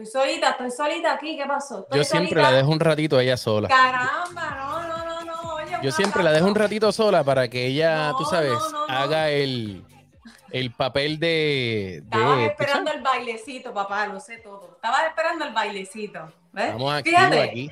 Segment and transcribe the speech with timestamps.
[0.00, 1.80] Estoy solita, estoy solita aquí, ¿qué pasó?
[1.80, 2.50] Estoy Yo siempre solita.
[2.52, 3.66] la dejo un ratito a ella sola.
[3.68, 5.54] Caramba, no, no, no, no.
[5.54, 8.86] Oye, Yo siempre la dejo un ratito sola para que ella, tú sabes, no, no,
[8.86, 8.94] no.
[8.94, 9.84] haga el,
[10.52, 11.96] el papel de...
[11.96, 14.70] Estabas de esperando el bailecito, papá, lo sé todo.
[14.76, 16.32] Estabas esperando el bailecito.
[16.52, 16.66] ¿Ves?
[16.66, 17.70] Estamos activos Fíjate, aquí.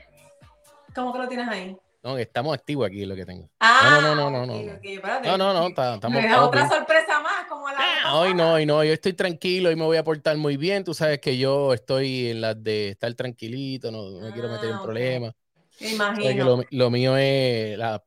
[0.96, 1.76] ¿Cómo que lo tienes ahí?
[2.06, 3.50] No, estamos activos aquí, lo que tengo.
[3.58, 4.74] Ah, no, no, no, no, no.
[4.74, 5.28] ok, espérate.
[5.28, 6.22] No, no, no, ta- estamos...
[6.22, 6.78] Estamos otra bien.
[6.78, 9.96] sorpresa más, como la Ah, hoy no, hoy no, yo estoy tranquilo y me voy
[9.96, 10.84] a portar muy bien.
[10.84, 14.66] Tú sabes que yo estoy en las de estar tranquilito, no no me quiero meter
[14.70, 14.84] en Ah, ok.
[14.84, 15.34] problemas.
[15.80, 16.44] Me Sabes que imagino.
[16.44, 18.00] lo, lo mío es la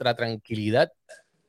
[0.00, 0.92] la tranquilidad.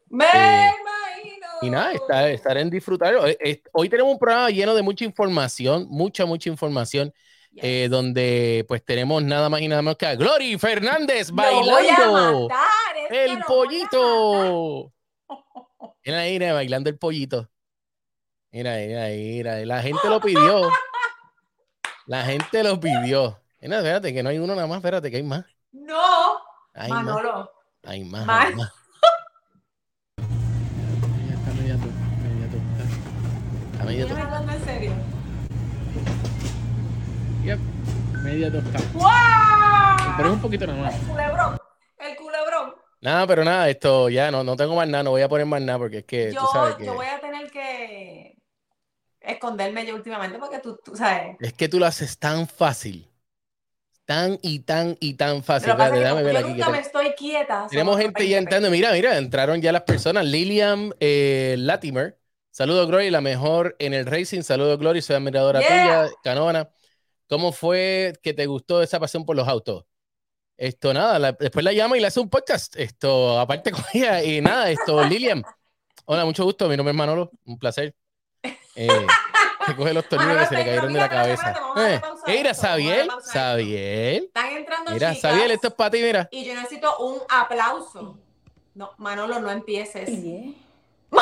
[0.09, 1.47] Me Eh, imagino.
[1.61, 3.15] Y nada, estar, estar en disfrutar.
[3.17, 7.13] Hoy- es- Hoy tenemos un programa lleno de mucha información, mucha, mucha información.
[7.61, 12.97] Eh, donde pues tenemos nada más y nada más que a Glory Fernández bailando matar,
[13.11, 14.93] el pollito.
[16.05, 17.49] Mira ahí, bailando el pollito.
[18.51, 20.71] Mira, mira, mira, la gente lo pidió.
[22.05, 23.39] La gente lo pidió.
[23.61, 25.43] Mira, espérate, que no hay uno nada más, espérate, que hay más.
[25.71, 26.39] No,
[26.73, 27.51] Hay más, Manolo.
[27.83, 28.25] hay más.
[28.25, 28.45] Más.
[28.47, 28.71] hay más.
[30.17, 32.47] Está media media.
[33.73, 34.37] Está media ¿Estás tostada.
[34.37, 34.91] hablando en serio?
[37.47, 37.59] Yep,
[38.23, 38.83] media tostada.
[38.93, 40.15] ¡Wow!
[40.17, 40.95] Pero es un poquito nada más.
[40.95, 41.57] El culebrón,
[41.97, 42.75] el culebrón.
[42.99, 45.61] Nada, pero nada, esto ya no, no tengo más nada, no voy a poner más
[45.61, 48.35] nada porque es que Yo, tú sabes que yo voy a tener que
[49.21, 51.37] esconderme yo últimamente porque tú, tú sabes.
[51.39, 53.09] es que tú lo haces tan fácil.
[54.03, 55.73] Tan y tan y tan fácil.
[55.77, 56.47] Déjame como ver yo aquí.
[56.49, 57.67] que nunca me estoy quieta.
[57.69, 58.71] Tenemos gente ya 20 entrando.
[58.71, 60.25] Mira, mira, entraron ya las personas.
[60.25, 62.19] Lilian eh, Latimer.
[62.51, 64.41] Saludos, Glory, la mejor en el racing.
[64.41, 65.69] Saludos, Glory, soy admiradora Yeah.
[65.69, 66.69] tuya, Canona.
[67.27, 69.85] ¿Cómo fue que te gustó esa pasión por los autos?
[70.55, 72.75] Esto, nada, la- después la llama y le hace un podcast.
[72.77, 75.43] Esto, aparte con ella, y nada, esto, Lilian.
[76.05, 76.67] Hola, mucho gusto.
[76.69, 77.93] Mi nombre es Manolo, un placer.
[78.75, 78.87] Eh,
[79.75, 81.55] coge los tornillos Manolo que se le cayeron de la cabeza.
[81.77, 83.09] Eh, mira, Sabiel.
[83.23, 84.23] Sabiel.
[84.25, 86.29] Están entrando Mira, chicas Sabiel, esto es para ti, mira.
[86.31, 88.17] y yo necesito un aplauso.
[88.73, 90.07] No, Manolo, no empieces.
[90.07, 90.55] Sí.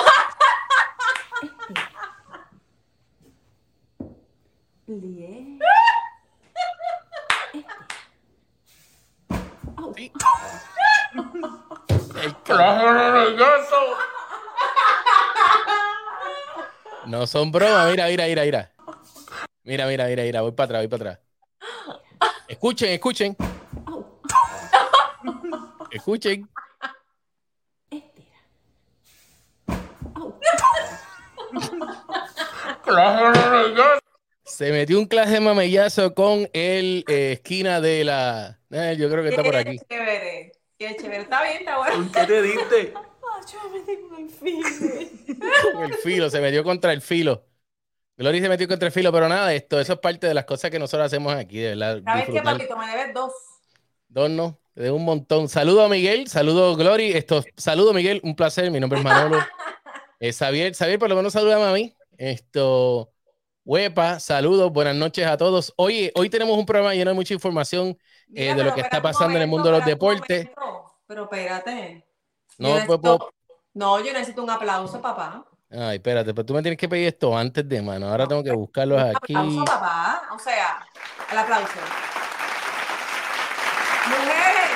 [17.05, 18.71] No son bromas, mira, mira, mira, mira.
[19.63, 21.19] Mira, mira, mira, mira, voy para atrás, voy para atrás.
[22.47, 23.37] Escuchen, escuchen.
[25.91, 26.49] Escuchen.
[34.43, 38.59] Se metió un clase de mamellazo con el eh, esquina de la.
[38.71, 39.79] Eh, yo creo que está por aquí.
[40.77, 41.21] Qué chévere.
[41.21, 42.09] Está bien, está bueno.
[42.13, 42.93] ¿Qué te diste?
[43.27, 44.61] Ah, yo me tengo el fin.
[45.73, 47.43] Con el filo, se metió contra el filo.
[48.17, 50.71] Glory se metió contra el filo, pero nada, esto, eso es parte de las cosas
[50.71, 52.01] que nosotros hacemos aquí, de verdad.
[52.05, 52.77] ¿Sabes qué, papito?
[52.77, 53.33] Me debes dos.
[54.07, 55.49] Dos no, te debo un montón.
[55.49, 59.39] Saludo a Miguel, saludo Glory, esto, saludo Miguel, un placer, mi nombre es Manolo.
[60.17, 61.93] Eh, Xavier, Xavier, por lo menos saludame a mí.
[62.17, 63.11] Esto,
[63.69, 65.73] Huepa, saludos, buenas noches a todos.
[65.77, 67.97] Oye, hoy tenemos un programa lleno de mucha información.
[68.27, 70.45] Mira, Eh, de lo que está pasando en el mundo de los deportes.
[70.55, 70.93] momento.
[71.07, 72.05] Pero espérate.
[72.59, 73.31] No, Yo pues, necesito- pues-
[73.73, 75.43] no, yo necesito un aplauso, papá.
[75.71, 78.07] Ay, espérate, pero tú me tienes que pedir esto antes de mano.
[78.07, 79.33] Ahora tengo que buscarlos Un aquí.
[79.35, 80.21] aplauso, papá.
[80.35, 80.85] O sea,
[81.31, 81.73] el aplauso.
[84.07, 84.71] Mujeres,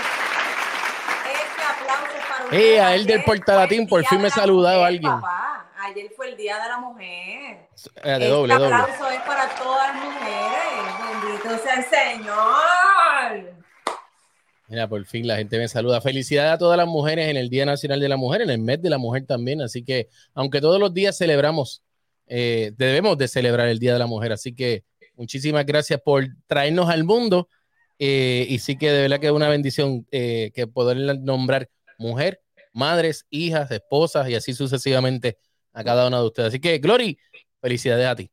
[1.25, 2.63] este aplauso es para ustedes.
[2.63, 5.11] Eh, a él del Portalatín, por fin me la saludaba Mujer, alguien.
[5.11, 5.58] Papá.
[5.89, 7.67] Ayer fue el Día de la Mujer.
[7.75, 8.65] Espérate, Este doble, doble.
[8.75, 11.23] aplauso es para todas las mujeres.
[11.23, 13.59] Bendito sea el Señor.
[14.67, 15.99] Mira, por fin la gente me saluda.
[16.01, 18.81] Felicidades a todas las mujeres en el Día Nacional de la Mujer, en el mes
[18.81, 19.61] de la mujer también.
[19.61, 21.81] Así que, aunque todos los días celebramos,
[22.27, 24.31] eh, debemos de celebrar el Día de la Mujer.
[24.31, 24.83] Así que
[25.15, 27.49] muchísimas gracias por traernos al mundo.
[28.01, 32.39] eh, y sí que de verdad que es una bendición eh, que poder nombrar mujer,
[32.71, 35.37] madres, hijas, esposas y así sucesivamente
[35.73, 36.49] a cada una de ustedes.
[36.49, 37.17] Así que, Glory,
[37.61, 38.31] felicidades a ti.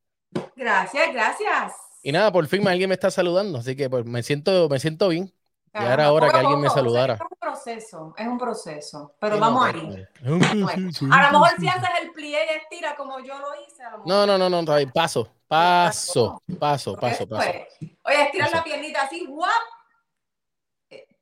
[0.55, 1.73] Gracias, gracias.
[2.03, 5.09] Y nada, por fin alguien me está saludando, así que pues, me siento, me siento
[5.09, 5.33] bien.
[5.75, 7.15] Ya Caramba, era hora que alguien me poco, o sea, saludara.
[7.15, 9.15] Es un proceso, es un proceso.
[9.21, 9.87] Pero Sí, vamos no, ahí.
[9.87, 13.39] pues, es un proceso, A lo mejor si haces el plié y estira como yo
[13.39, 14.09] lo hice, a lo mejor.
[14.09, 17.27] No, no, no, no, paso, paso, paso, paso, paso.
[17.29, 17.67] Pues,
[18.05, 18.57] Oye, estirar Paso.
[18.57, 19.51] la piernita así, guap.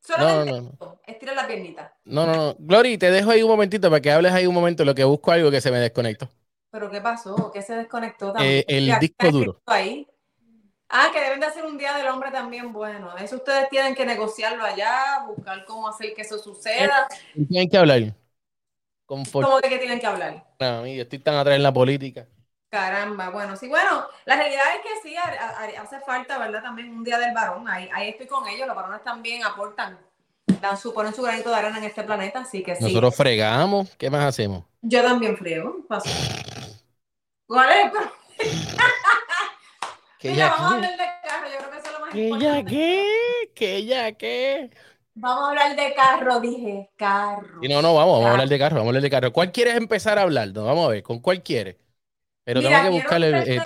[0.08, 0.68] Eh, No, Solamente no, no.
[0.70, 1.94] esto, estirar la piernita.
[2.04, 2.56] No, no, no.
[2.58, 5.32] Glory, te dejo ahí un momentito para que hables ahí un momento, lo que busco
[5.32, 6.28] algo que se me desconectó.
[6.70, 7.50] ¿Pero qué pasó?
[7.52, 8.58] ¿Qué se desconectó también?
[8.58, 9.60] Eh, el disco duro.
[9.66, 10.06] Ahí.
[10.88, 12.72] Ah, que deben de hacer un día del hombre también.
[12.72, 17.08] Bueno, eso ustedes tienen que negociarlo allá, buscar cómo hacer que eso suceda.
[17.48, 18.14] Tienen que hablar.
[19.06, 20.44] ¿Cómo que, que tienen que hablar?
[20.60, 22.26] No, a mí, yo estoy tan atrás en la política.
[22.74, 26.60] Caramba, bueno, sí, bueno, la realidad es que sí, hace falta, ¿verdad?
[26.60, 29.96] También un día del varón, ahí, ahí estoy con ellos, los varones también aportan,
[30.60, 32.82] dan su, ponen su granito de arena en este planeta, así que sí.
[32.82, 34.64] Nosotros fregamos, ¿qué más hacemos?
[34.82, 36.10] Yo también friego, paso.
[37.46, 37.92] ¿Cuál es?
[40.18, 42.38] ¿Que ya vamos a hablar de carro, yo creo que eso es lo más ¿Que
[42.40, 43.52] ya qué?
[43.54, 44.70] ¿Que ya qué?
[45.14, 47.60] Vamos a hablar de carro, dije, carro.
[47.62, 49.32] Y no, no, vamos, vamos a hablar de carro, vamos a hablar de carro.
[49.32, 50.50] ¿Cuál quieres empezar a hablar?
[50.50, 51.76] vamos a ver, ¿con cuál quieres?
[52.44, 53.56] Pero tengo que buscarle.
[53.56, 53.62] Eh,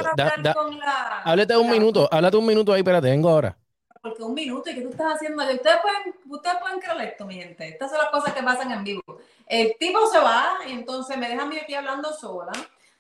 [1.25, 3.57] háblate un minuto, háblate un minuto ahí, espérate, vengo ahora.
[4.01, 5.43] Porque un minuto, ¿y qué tú estás haciendo?
[5.43, 7.69] Ustedes pueden, ustedes pueden creer esto, mi gente.
[7.69, 9.03] Estas son las cosas que pasan en vivo.
[9.47, 12.53] El tipo se va y entonces me deja a mí aquí hablando sola.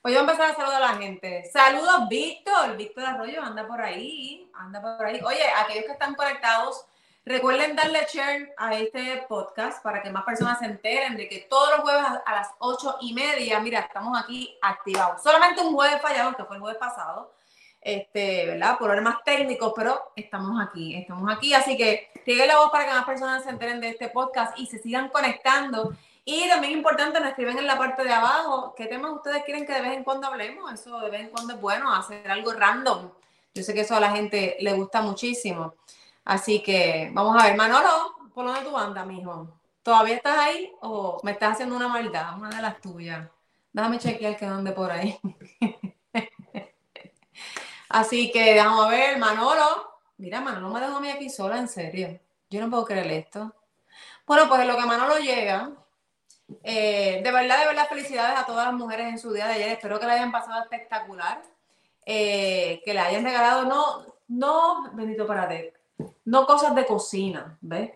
[0.03, 1.45] Pues yo voy a empezar a saludar a la gente.
[1.53, 2.77] Saludos, Víctor.
[2.77, 4.51] Víctor Arroyo anda por ahí.
[4.55, 5.21] Anda por ahí.
[5.25, 6.85] Oye, aquellos que están conectados
[7.29, 11.69] Recuerden darle share a este podcast para que más personas se enteren de que todos
[11.73, 15.23] los jueves a las ocho y media, mira, estamos aquí activados.
[15.23, 17.35] Solamente un jueves fallado, que fue el jueves pasado,
[17.83, 18.79] este, ¿verdad?
[19.03, 21.53] Más técnicos, pero estamos aquí, estamos aquí.
[21.53, 24.65] Así que sigue la voz para que más personas se enteren de este podcast y
[24.65, 25.93] se sigan conectando.
[26.25, 29.75] Y también importante, nos escriben en la parte de abajo qué temas ustedes quieren que
[29.75, 30.73] de vez en cuando hablemos.
[30.73, 33.11] Eso de vez en cuando es bueno, hacer algo random.
[33.55, 35.75] Yo sé que eso a la gente le gusta muchísimo.
[36.29, 37.89] Así que vamos a ver, Manolo,
[38.35, 39.59] ¿por dónde tú andas, mijo?
[39.83, 43.27] ¿Todavía estás ahí o me estás haciendo una maldad, una de las tuyas?
[43.73, 45.19] Déjame chequear que ande por ahí.
[47.89, 49.91] Así que vamos a ver, Manolo.
[50.19, 52.21] Mira, Manolo me dejó a mí aquí sola, en serio.
[52.51, 53.55] Yo no puedo creer esto.
[54.27, 55.73] Bueno, pues en lo que Manolo llega,
[56.63, 59.71] eh, de verdad, de verdad, felicidades a todas las mujeres en su día de ayer.
[59.71, 61.43] Espero que la hayan pasado espectacular.
[62.05, 65.78] Eh, que le hayan regalado, no, no, bendito para ti
[66.25, 67.93] no cosas de cocina, ¿ves?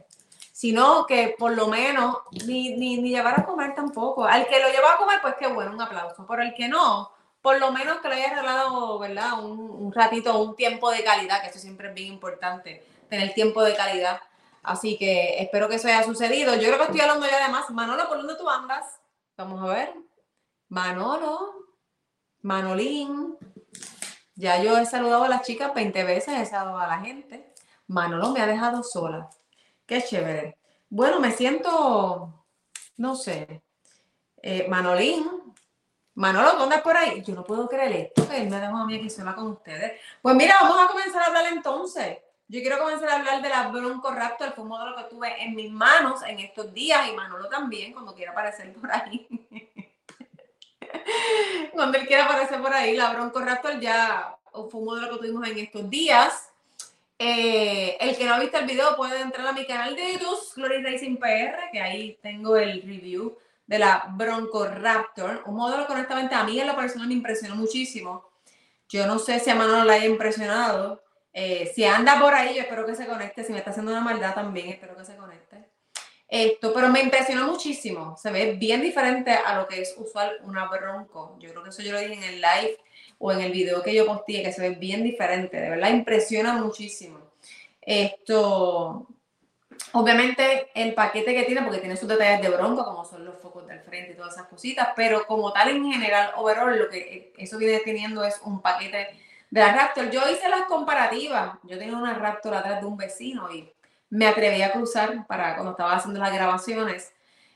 [0.53, 4.25] Sino que por lo menos ni, ni, ni, llevar a comer tampoco.
[4.25, 6.27] Al que lo lleva a comer, pues qué bueno, un aplauso.
[6.27, 7.11] Por el que no,
[7.41, 9.43] por lo menos que le haya regalado, ¿verdad?
[9.43, 13.63] Un, un ratito, un tiempo de calidad, que eso siempre es bien importante, tener tiempo
[13.63, 14.21] de calidad.
[14.63, 16.55] Así que espero que eso haya sucedido.
[16.55, 17.69] Yo creo que estoy hablando ya de más.
[17.71, 19.01] Manolo, ¿por dónde tú andas?
[19.37, 19.93] Vamos a ver.
[20.69, 21.67] Manolo,
[22.43, 23.37] Manolín.
[24.35, 27.52] Ya yo he saludado a las chicas 20 veces, he saludado a la gente.
[27.93, 29.29] Manolo me ha dejado sola.
[29.87, 30.57] Qué chévere.
[30.89, 32.45] Bueno, me siento,
[32.97, 33.63] no sé,
[34.43, 35.31] eh, Manolín.
[36.15, 37.23] Manolo, ¿dónde es por ahí?
[37.23, 40.01] Yo no puedo creer esto, que él me dejó a mí aquí sola con ustedes.
[40.21, 42.19] Pues mira, vamos a comenzar a hablar entonces.
[42.49, 45.55] Yo quiero comenzar a hablar de la Bronco Raptor, fue un modelo que tuve en
[45.55, 49.27] mis manos en estos días y Manolo también, cuando quiera aparecer por ahí.
[51.73, 55.49] cuando él quiera aparecer por ahí, la Bronco Raptor ya fue un modelo que tuvimos
[55.49, 56.52] en estos días.
[57.25, 60.41] Eh, el que no ha visto el video puede entrar a mi canal de YouTube,
[60.57, 65.93] Glory Racing PR, que ahí tengo el review de la Bronco Raptor, un modelo que
[65.93, 68.29] honestamente a mí en la persona me impresionó muchísimo.
[68.89, 71.05] Yo no sé si a Manolo la haya impresionado.
[71.33, 73.45] Eh, si anda por ahí, yo espero que se conecte.
[73.45, 75.71] Si me está haciendo una maldad también, espero que se conecte.
[76.27, 78.17] Esto, pero me impresionó muchísimo.
[78.17, 81.37] Se ve bien diferente a lo que es usual una Bronco.
[81.39, 82.79] Yo creo que eso yo lo dije en el live
[83.25, 86.55] o en el video que yo posté, que se ve bien diferente, de verdad impresiona
[86.55, 87.21] muchísimo.
[87.81, 89.07] Esto,
[89.93, 93.69] obviamente el paquete que tiene, porque tiene sus detalles de bronco, como son los focos
[93.69, 97.59] del frente y todas esas cositas, pero como tal en general, overall, lo que eso
[97.59, 99.17] viene teniendo es un paquete
[99.51, 100.11] de la Raptor.
[100.11, 103.73] Yo hice las comparativas, yo tenía una Raptor atrás de un vecino y
[104.11, 107.13] me atreví a cruzar para cuando estaba haciendo las grabaciones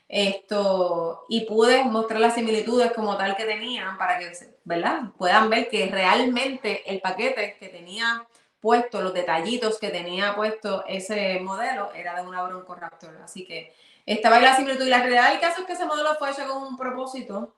[0.09, 4.31] esto, y pude mostrar las similitudes como tal que tenían para que,
[4.63, 5.01] ¿verdad?
[5.17, 8.25] Puedan ver que realmente el paquete que tenía
[8.61, 13.17] puesto, los detallitos que tenía puesto ese modelo era de una Bronco Raptor.
[13.23, 13.73] Así que
[14.05, 14.85] estaba ahí la similitud.
[14.85, 17.55] Y la realidad del caso es que ese modelo fue hecho con un propósito.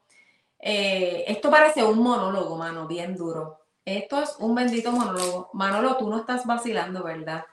[0.60, 3.60] Eh, esto parece un monólogo, mano, bien duro.
[3.86, 5.50] Esto es un bendito monólogo.
[5.54, 7.46] Manolo, tú no estás vacilando, ¿verdad?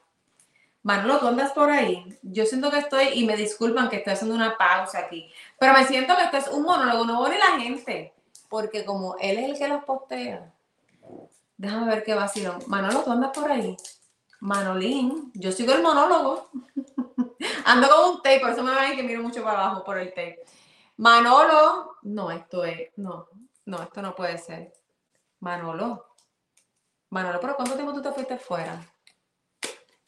[0.87, 2.17] Manolo, ¿tú andas por ahí?
[2.23, 5.29] Yo siento que estoy, y me disculpan que estoy haciendo una pausa aquí,
[5.59, 8.15] pero me siento que esto es un monólogo, no pone la gente,
[8.49, 10.55] porque como él es el que los postea,
[11.57, 12.63] déjame ver qué vacilón.
[12.69, 13.77] Manolo, ¿tú andas por ahí?
[14.39, 16.51] Manolín, yo sigo el monólogo.
[17.65, 20.11] Ando con un tape, por eso me ven que miro mucho para abajo por el
[20.11, 20.45] tape.
[20.99, 23.27] Manolo, no, esto es, no,
[23.65, 24.73] no, esto no puede ser.
[25.41, 26.07] Manolo,
[27.11, 28.81] Manolo, ¿pero cuánto tiempo tú te fuiste fuera?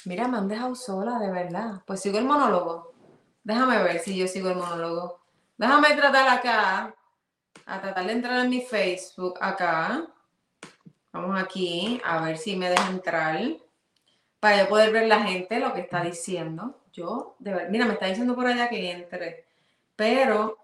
[0.04, 1.82] Mira, me han dejado sola, de verdad.
[1.86, 2.94] Pues sigo el monólogo.
[3.42, 5.20] Déjame ver si yo sigo el monólogo.
[5.56, 6.94] Déjame tratar acá,
[7.66, 10.06] a tratar de entrar en mi Facebook acá.
[11.12, 13.40] Vamos aquí, a ver si me deja entrar.
[14.40, 16.80] Para yo poder ver la gente lo que está diciendo.
[16.92, 19.46] Yo, de mira, me está diciendo por allá que entre.
[19.96, 20.58] Pero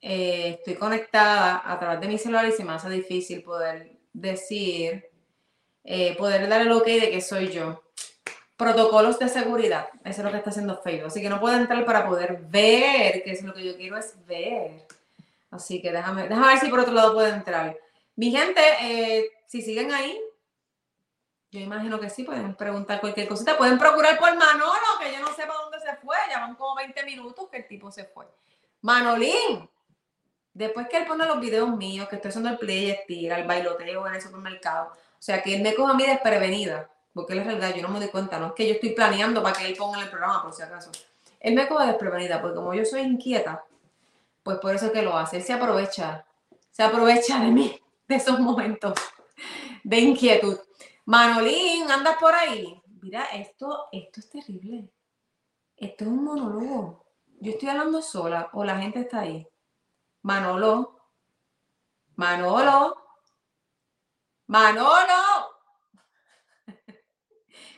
[0.00, 5.10] eh, estoy conectada a través de mi celular y se me hace difícil poder decir,
[5.82, 7.82] eh, poder dar el ok de que soy yo.
[8.56, 11.08] Protocolos de seguridad, eso es lo que está haciendo Facebook.
[11.08, 14.14] Así que no puedo entrar para poder ver, que es lo que yo quiero es
[14.26, 14.86] ver.
[15.50, 17.76] Así que déjame, déjame ver si por otro lado puedo entrar.
[18.14, 20.18] Mi gente, eh, si siguen ahí,
[21.50, 23.56] yo imagino que sí, pueden preguntar cualquier cosita.
[23.56, 26.16] Pueden procurar por Manolo, que yo no sé para dónde se fue.
[26.30, 28.26] Ya como 20 minutos que el tipo se fue.
[28.82, 29.68] Manolín,
[30.52, 34.06] después que él pone los videos míos, que estoy haciendo el play estira, el bailoteo
[34.06, 37.74] en el supermercado, o sea, que él me coja a mí desprevenida, porque es realidad,
[37.74, 39.96] yo no me doy cuenta, no es que yo estoy planeando para que él ponga
[39.96, 40.90] en el programa, por si acaso.
[41.40, 43.64] Él me coja desprevenida, porque como yo soy inquieta,
[44.42, 45.38] pues por eso es que lo hace.
[45.38, 46.26] Él se aprovecha,
[46.70, 48.92] se aprovecha de mí, de esos momentos
[49.82, 50.58] de inquietud.
[51.06, 52.82] Manolín, andas por ahí.
[53.00, 54.90] Mira, esto, esto es terrible.
[55.74, 57.06] Esto es un monólogo.
[57.40, 59.48] Yo estoy hablando sola o la gente está ahí.
[60.20, 61.00] Manolo.
[62.16, 62.94] Manolo.
[64.48, 65.35] Manolo.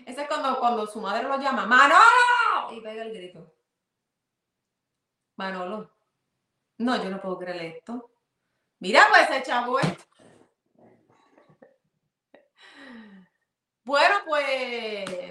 [0.09, 1.67] Ese es cuando, cuando su madre lo llama.
[1.67, 2.73] Manolo.
[2.73, 3.53] Y pega el grito.
[5.37, 5.91] Manolo.
[6.79, 8.11] No, yo no puedo creer esto.
[8.79, 9.79] Mira, pues ese chavo
[13.85, 15.31] Bueno, pues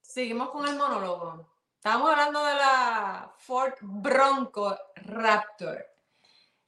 [0.00, 1.50] seguimos con el monólogo.
[1.74, 5.86] Estamos hablando de la Ford Bronco Raptor.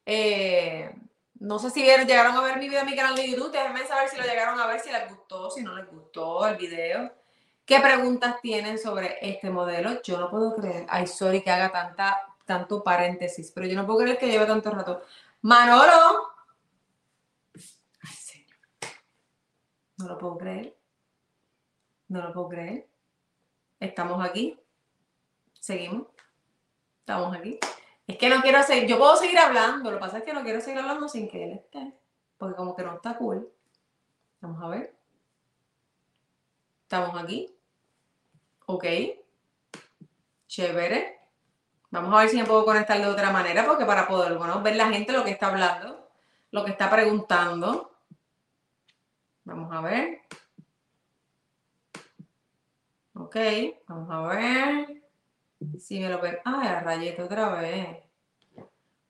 [0.05, 0.95] Eh,
[1.37, 3.53] no sé si llegaron a ver mi video en mi canal de YouTube.
[3.53, 6.57] Déjenme saber si lo llegaron a ver, si les gustó, si no les gustó el
[6.57, 7.18] video.
[7.69, 10.01] ¿Qué preguntas tienen sobre este modelo?
[10.01, 10.87] Yo no puedo creer.
[10.89, 14.71] Ay, sorry que haga tanta, tanto paréntesis, pero yo no puedo creer que lleve tanto
[14.71, 15.03] rato.
[15.43, 16.33] Manolo.
[19.99, 20.79] No lo puedo creer.
[22.09, 22.89] No lo puedo creer.
[23.79, 24.59] Estamos aquí.
[25.61, 26.07] Seguimos.
[27.01, 27.61] Estamos aquí.
[28.07, 28.89] Es que no quiero seguir.
[28.89, 29.91] Yo puedo seguir hablando.
[29.91, 31.93] Lo que pasa es que no quiero seguir hablando sin que él esté.
[32.39, 33.53] Porque como que no está cool.
[34.41, 34.97] Vamos a ver.
[36.85, 37.58] Estamos aquí.
[38.71, 38.85] Ok.
[40.47, 41.21] Chévere.
[41.91, 44.91] Vamos a ver si me puedo conectar de otra manera, porque para poder ver la
[44.91, 46.11] gente lo que está hablando,
[46.51, 47.91] lo que está preguntando.
[49.45, 50.21] Vamos a ver.
[53.15, 53.37] Ok,
[53.87, 55.03] vamos a ver.
[55.81, 56.39] Si me lo ven.
[56.45, 58.05] Ah, rayete otra vez.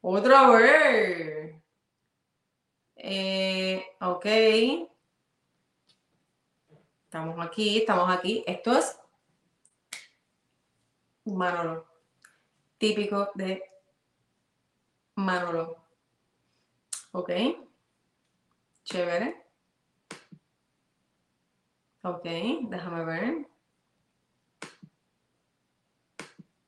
[0.00, 1.60] Otra vez.
[2.94, 4.26] Eh, ok.
[7.04, 8.44] Estamos aquí, estamos aquí.
[8.46, 8.96] Esto es
[11.34, 11.86] Manolo.
[12.78, 13.62] Típico de
[15.16, 15.84] Manolo.
[17.12, 17.30] Ok.
[18.84, 19.44] Chévere.
[22.02, 22.24] Ok,
[22.70, 23.48] déjame ver.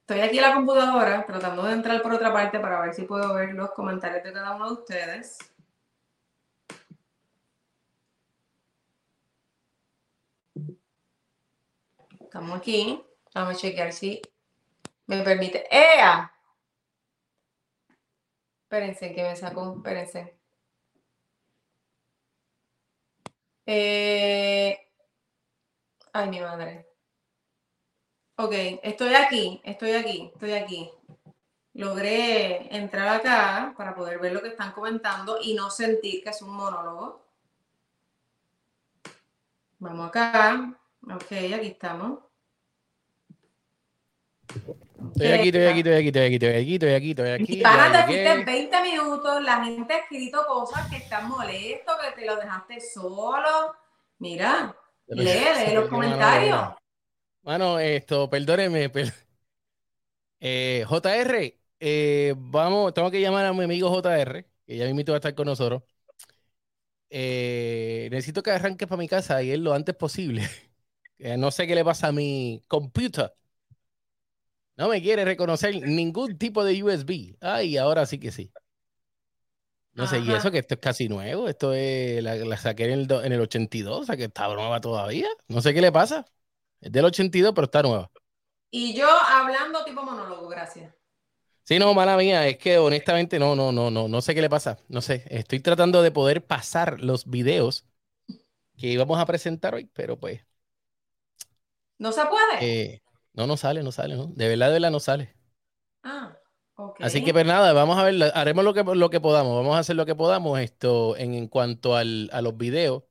[0.01, 3.33] Estoy aquí en la computadora tratando de entrar por otra parte para ver si puedo
[3.35, 5.39] ver los comentarios de cada uno de ustedes.
[12.21, 13.03] Estamos aquí.
[13.35, 14.21] Vamos a chequear si
[15.17, 15.67] me permite.
[15.71, 16.33] ¡Ea!
[18.63, 19.75] Espérense, que me sacó.
[19.77, 20.39] Espérense.
[23.67, 24.79] Eh...
[26.13, 26.87] Ay, mi madre.
[28.37, 28.53] Ok,
[28.83, 30.91] estoy aquí, estoy aquí, estoy aquí.
[31.75, 36.43] Logré entrar acá para poder ver lo que están comentando y no sentir que es
[36.43, 37.25] un monólogo.
[39.79, 40.79] Vamos acá.
[41.03, 42.30] Ok, aquí estamos.
[45.15, 47.63] Estoy aquí, estoy aquí, estoy aquí, estoy aquí, estoy aquí, estoy aquí, estoy aquí.
[47.63, 52.37] Para, te 20 minutos, la gente ha escrito cosas que están molestos, que te lo
[52.37, 53.75] dejaste solo.
[54.19, 54.77] Mira,
[55.09, 55.25] lee,
[55.67, 56.75] lee los comentarios.
[57.43, 58.91] Bueno, esto, perdóneme.
[60.43, 65.17] Eh, JR, eh, vamos, tengo que llamar a mi amigo JR, que ya mismo va
[65.17, 65.83] a estar con nosotros.
[67.11, 70.49] Eh, necesito que arranque para mi casa y él lo antes posible.
[71.39, 73.35] no sé qué le pasa a mi computer.
[74.77, 77.37] No me quiere reconocer ningún tipo de USB.
[77.41, 78.53] Ay, ahora sí que sí.
[79.93, 81.49] No sé, y eso que esto es casi nuevo.
[81.49, 85.29] Esto es, la, saqué en el, en el 82, o sea que está nueva todavía.
[85.49, 86.25] No sé qué le pasa.
[86.81, 88.11] Es del 82, pero está nueva.
[88.71, 90.95] Y yo hablando tipo monólogo, gracias.
[91.65, 94.49] Sí, no, mala mía, es que honestamente no, no, no, no, no sé qué le
[94.49, 94.79] pasa.
[94.89, 97.85] No sé, estoy tratando de poder pasar los videos
[98.77, 100.41] que íbamos a presentar hoy, pero pues.
[101.99, 102.59] ¿No se puede?
[102.61, 103.03] Eh,
[103.41, 104.27] no, no sale, no sale, ¿no?
[104.27, 105.35] De verdad, de verdad no sale.
[106.03, 106.37] Ah,
[106.77, 107.01] ok.
[107.01, 109.81] Así que pues nada, vamos a ver, haremos lo que, lo que podamos, vamos a
[109.81, 113.05] hacer lo que podamos esto en, en cuanto al, a los videos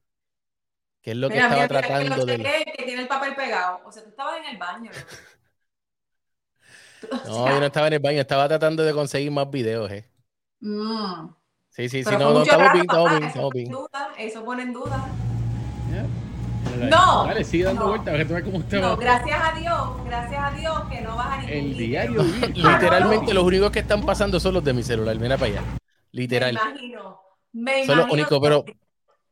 [1.02, 2.38] que es lo que estaba tratando de.
[2.38, 3.82] Que tiene el papel pegado.
[3.86, 4.92] O sea, tú estabas en el baño.
[7.10, 7.20] ¿no?
[7.26, 10.06] no, yo no estaba en el baño, estaba tratando de conseguir más videos, ¿eh?
[10.60, 11.30] Mm.
[11.70, 13.72] Sí, sí, sí, no, no, estamos bien, estamos bien, eso estamos pone en bien.
[13.72, 15.06] duda, Eso pone en duda.
[15.86, 16.19] No.
[16.90, 17.88] No, Dale, sigue dando no.
[17.90, 18.96] vueltas, que tú veas cómo te No, va.
[18.96, 22.24] gracias a Dios, gracias a Dios que no vas a ningún El diario.
[22.56, 25.64] Literalmente los únicos que están pasando son los de mi celular, mira para allá.
[26.12, 26.54] Literal.
[26.54, 27.22] Me imagino.
[27.52, 28.78] Me Son los únicos, pero que-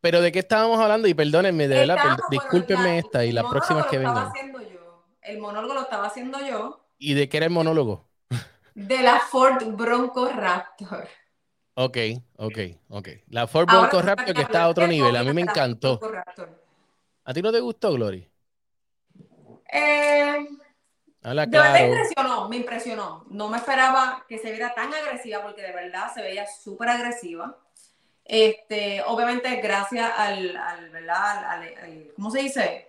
[0.02, 3.86] pero de qué estábamos hablando y perdónenme, de verdad, discúlpenme la- esta y las próximas
[3.88, 4.32] que lo estaba vengan.
[4.32, 5.06] haciendo yo.
[5.22, 8.08] El monólogo lo estaba haciendo yo ¿Y de qué era el monólogo?
[8.74, 11.08] de la Ford Bronco Raptor.
[11.76, 11.98] Ok,
[12.38, 12.58] ok,
[12.90, 13.08] ok.
[13.30, 16.00] La Ford Ahora Bronco Raptor que está a otro ¿Qué nivel, a mí me encantó.
[17.28, 18.28] ¿A ti no te gustó, Glory?
[19.72, 20.48] Eh,
[21.24, 21.88] Habla de verdad me claro.
[21.94, 23.26] impresionó, me impresionó.
[23.30, 27.58] No me esperaba que se viera tan agresiva porque de verdad se veía súper agresiva.
[28.24, 31.18] Este, obviamente gracias al, al, ¿verdad?
[31.24, 32.88] Al- al- al- ¿cómo se dice?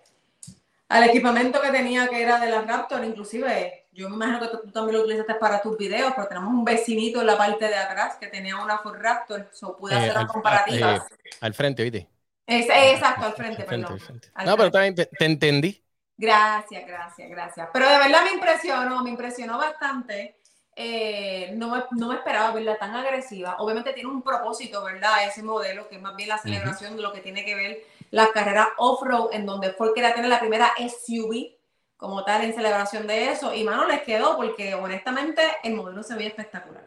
[0.89, 4.61] Al equipamiento que tenía que era de la Raptor, inclusive yo me imagino que tú,
[4.65, 7.77] tú también lo utilizaste para tus videos, pero tenemos un vecinito en la parte de
[7.77, 11.03] atrás que tenía una Ford Raptor, so pude Eh, hacer las comparativas.
[11.41, 12.09] Al frente, ¿viste?
[12.49, 13.99] Es- exacto, al frente, frente, perdón.
[13.99, 14.29] frente.
[14.35, 14.73] Al No, pero frente.
[14.73, 15.85] también te, te entendí.
[16.17, 17.69] Gracias, gracias, gracias.
[17.73, 20.37] Pero de verdad me impresionó, me impresionó bastante.
[20.75, 23.57] Eh, no, me, no me esperaba verla tan agresiva.
[23.59, 25.27] Obviamente tiene un propósito, ¿verdad?
[25.27, 27.79] Ese modelo, que es más bien la celebración de lo que tiene que ver
[28.11, 31.57] las carreras off-road, en donde Ford quería tener la primera SUV
[31.97, 33.55] como tal en celebración de eso.
[33.55, 36.85] Y mano, les quedó porque honestamente el modelo se veía espectacular.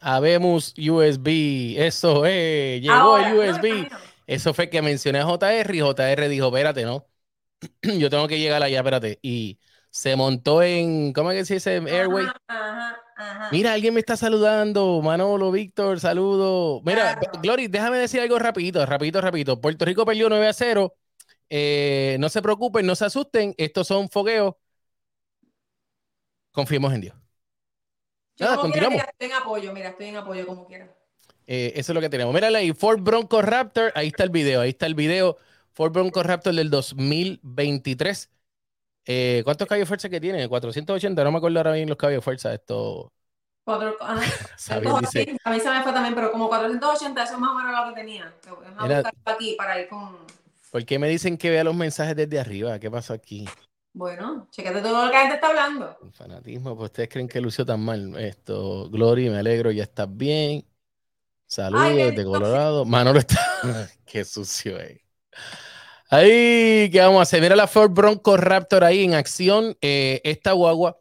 [0.00, 1.76] Habemos USB.
[1.78, 2.80] Eso es.
[2.82, 3.66] Llegó Ahora, el no, USB.
[3.66, 3.98] camino.
[4.26, 7.06] Eso fue que mencioné a JR y JR dijo, espérate, no.
[7.82, 9.18] Yo tengo que llegar allá, espérate.
[9.22, 9.58] Y
[9.90, 11.70] se montó en, ¿cómo es que se dice?
[11.76, 12.26] Airway.
[12.26, 13.48] Ajá, ajá, ajá.
[13.52, 15.00] Mira, alguien me está saludando.
[15.02, 16.82] Manolo, Víctor, saludo.
[16.84, 17.40] Mira, Claro.
[17.42, 19.60] Glory, déjame decir algo rapidito, rapidito, rapidito.
[19.60, 20.94] Puerto Rico perdió 9 a 0.
[21.50, 23.54] Eh, no se preocupen, no se asusten.
[23.58, 24.54] Estos son fogueos.
[26.52, 27.16] Confiemos en Dios.
[28.36, 28.94] Yo Nada, como quiera, continuamos.
[28.94, 30.92] mira, estoy en apoyo, mira, estoy en apoyo como quiera.
[31.46, 32.32] Eh, eso es lo que tenemos.
[32.34, 33.92] Mírale ahí, Ford Bronco Raptor.
[33.94, 35.36] Ahí está el video, ahí está el video.
[35.72, 38.30] Ford Bronco Raptor del 2023.
[39.06, 40.48] Eh, ¿Cuántos caballos de fuerza que tiene?
[40.48, 42.54] 480, no me acuerdo ahora bien los caballos de fuerza.
[42.54, 43.12] Esto,
[43.64, 43.96] Cuatro,
[45.00, 47.72] dice, a mí se me fue también, pero como 480, eso es más o menos
[47.72, 48.34] lo que tenía.
[48.44, 50.18] Déjame Era- aquí para ir con.
[50.70, 52.78] ¿por qué me dicen que vea los mensajes desde arriba?
[52.78, 53.46] ¿Qué pasó aquí?
[53.94, 55.96] Bueno, chequete todo lo que la gente está hablando.
[56.12, 58.16] Fanatismo, pues ustedes creen que lució tan mal.
[58.18, 60.64] Esto, Glory, me alegro, ya estás bien.
[61.54, 62.84] Saludos Ay, desde bendito Colorado.
[62.84, 63.38] Manolo está.
[64.04, 65.00] Qué sucio, eh.
[66.10, 67.40] Ahí, ¿qué vamos a hacer?
[67.40, 69.76] Mira la Ford Bronco Raptor ahí en acción.
[69.80, 70.98] Eh, esta guagua,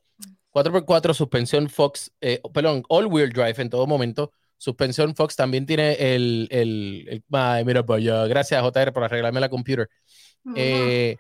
[0.52, 4.32] 4x4, suspensión Fox, eh, perdón, all-wheel drive en todo momento.
[4.60, 6.48] Suspensión Fox también tiene el.
[6.52, 8.28] el, el- ay, mira para allá.
[8.28, 9.90] Gracias, JR, por arreglarme la computer.
[10.56, 11.18] Eh,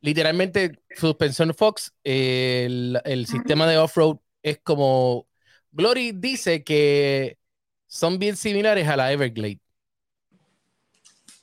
[0.00, 5.26] literalmente, suspensión Fox, eh, el, el sistema de off-road es como.
[5.72, 7.38] Glory dice que
[7.86, 9.60] son bien similares a la Everglade.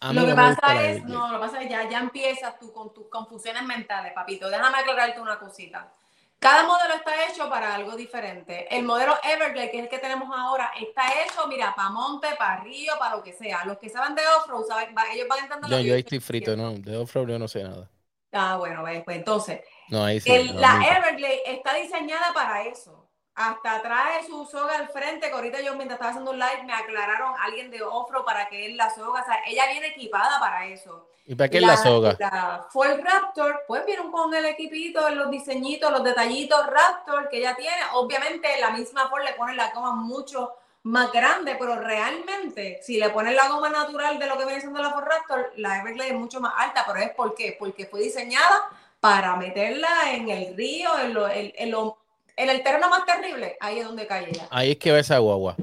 [0.02, 2.72] A lo que no pasa es, no, lo que pasa es ya, ya empiezas tú
[2.74, 4.50] con tus confusiones mentales, papito.
[4.50, 5.92] Déjame aclararte una cosita.
[6.40, 8.68] Cada modelo está hecho para algo diferente.
[8.76, 12.62] El modelo Everglade, que es el que tenemos ahora, está hecho, mira, para monte, para
[12.64, 13.64] río, para lo que sea.
[13.66, 14.66] Los que saben de off-road,
[15.14, 17.90] ellos van entrando Yo, yo ahí estoy frito, no, de off-road yo no sé nada.
[18.34, 20.32] Ah, bueno, pues entonces, No, ahí sí.
[20.32, 20.98] el- no, la nunca.
[20.98, 23.08] Everglade está diseñada para eso.
[23.36, 26.74] Hasta trae su soga al frente, que ahorita yo mientras estaba haciendo un live me
[26.74, 30.66] aclararon alguien de off-road para que él la soga, o sea, ella viene equipada para
[30.68, 31.08] eso.
[31.26, 32.16] ¿Y para qué es la soga?
[32.20, 37.56] La Ford Raptor, pues vienen con el equipito, los diseñitos, los detallitos Raptor que ella
[37.56, 37.78] tiene.
[37.94, 43.10] Obviamente la misma Ford le pone la goma mucho más grande, pero realmente si le
[43.10, 46.16] ponen la goma natural de lo que viene siendo la Ford Raptor, la Everglade es
[46.20, 47.56] mucho más alta, pero es ¿por qué?
[47.58, 48.70] Porque fue diseñada
[49.00, 51.98] para meterla en el río, en, lo- en- en lo-
[52.38, 54.48] en el terreno más terrible, ahí es donde cae ella.
[54.52, 55.56] Ahí es que va esa guagua.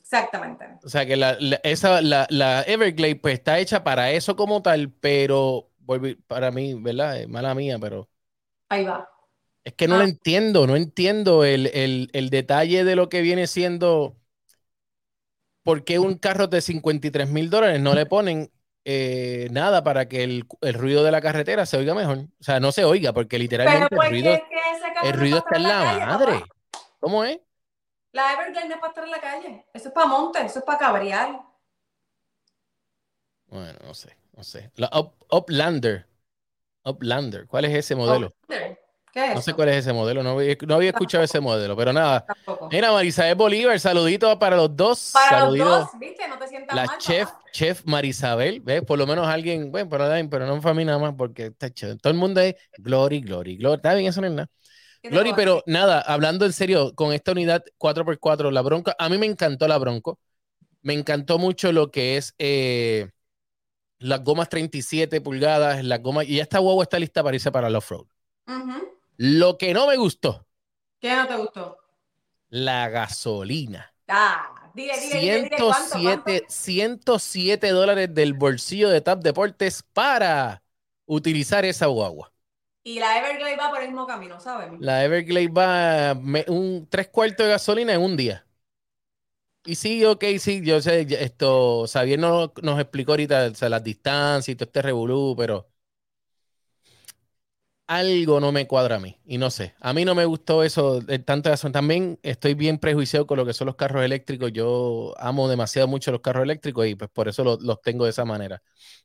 [0.00, 0.66] Exactamente.
[0.84, 4.62] O sea que la, la- esa, la, la Everglade pues está hecha para eso como
[4.62, 5.70] tal, pero
[6.26, 7.20] para mí, ¿verdad?
[7.20, 8.08] Es mala mía, pero
[8.68, 9.08] Ahí va.
[9.64, 9.98] es que no Ah.
[9.98, 14.16] lo entiendo, no entiendo el, el- el detalle de lo que viene siendo
[15.62, 18.50] por qué un carro de 53 mil dólares no le ponen
[18.90, 22.18] eh, nada para que el, el ruido de la carretera se oiga mejor.
[22.40, 25.44] O sea, no se oiga, porque literalmente el pues ruido, es que el ruido es
[25.44, 26.32] está en la calle, madre.
[26.40, 26.46] papá.
[27.00, 27.38] ¿Cómo es?
[28.12, 29.66] La Everglade no es para estar en la calle.
[29.74, 31.40] Eso es para monte, eso es para cabrear.
[33.46, 34.70] Bueno, no sé, no sé.
[34.76, 36.06] La Up- Uplander.
[36.84, 37.46] Uplander.
[37.46, 38.32] ¿Cuál es ese modelo?
[38.48, 38.78] ¿Qué
[39.24, 41.92] es No sé cuál es ese modelo, no, había- no había escuchado ese modelo, pero
[41.92, 42.24] nada.
[42.26, 42.68] Tampoco.
[42.70, 45.10] Mira, Marisabel Bolívar, saludito para los dos.
[45.12, 45.64] Para saludito.
[45.64, 46.28] los dos, ¿viste?
[46.28, 47.44] No te sientas La mal, chef, papá.
[47.52, 48.82] chef Marisabel, ¿ves?
[48.82, 51.98] Por lo menos alguien, bueno, pero, pero no para mí nada más, porque está chévere.
[51.98, 53.76] todo el mundo es Glory, Glory, Glory.
[53.76, 54.48] Está bien, eso no es nada.
[55.02, 59.08] ¿Qué te Glory, pero nada, hablando en serio, con esta unidad 4x4, la Bronco, a
[59.08, 60.18] mí me encantó la Bronco.
[60.82, 63.08] Me encantó mucho lo que es eh,
[63.98, 67.76] las gomas 37 pulgadas, las gomas, y esta guagua está lista para irse para el
[67.76, 68.06] off-road.
[69.18, 70.46] Lo que no me gustó.
[71.00, 71.78] ¿Qué no te gustó?
[72.50, 73.92] La gasolina.
[74.08, 80.62] Ah, dile, dile, 107, 107 dólares del bolsillo de TAP Deportes para
[81.04, 82.32] utilizar esa guagua.
[82.84, 84.70] Y la Everglade va por el mismo camino, ¿sabes?
[84.80, 86.14] La Everglade va
[86.46, 88.46] un tres cuartos de gasolina en un día.
[89.64, 94.56] Y sí, ok, sí, yo sé, esto, Xavier nos, nos explicó ahorita las distancias y
[94.56, 95.68] todo este revolú, pero
[97.88, 99.18] algo no me cuadra a mí.
[99.26, 101.70] Y no sé, a mí no me gustó eso, eh, tanto eso.
[101.72, 104.52] También estoy bien prejuiciado con lo que son los carros eléctricos.
[104.52, 108.24] Yo amo demasiado mucho los carros eléctricos y pues por eso los, tengo de esa
[108.24, 108.62] manera.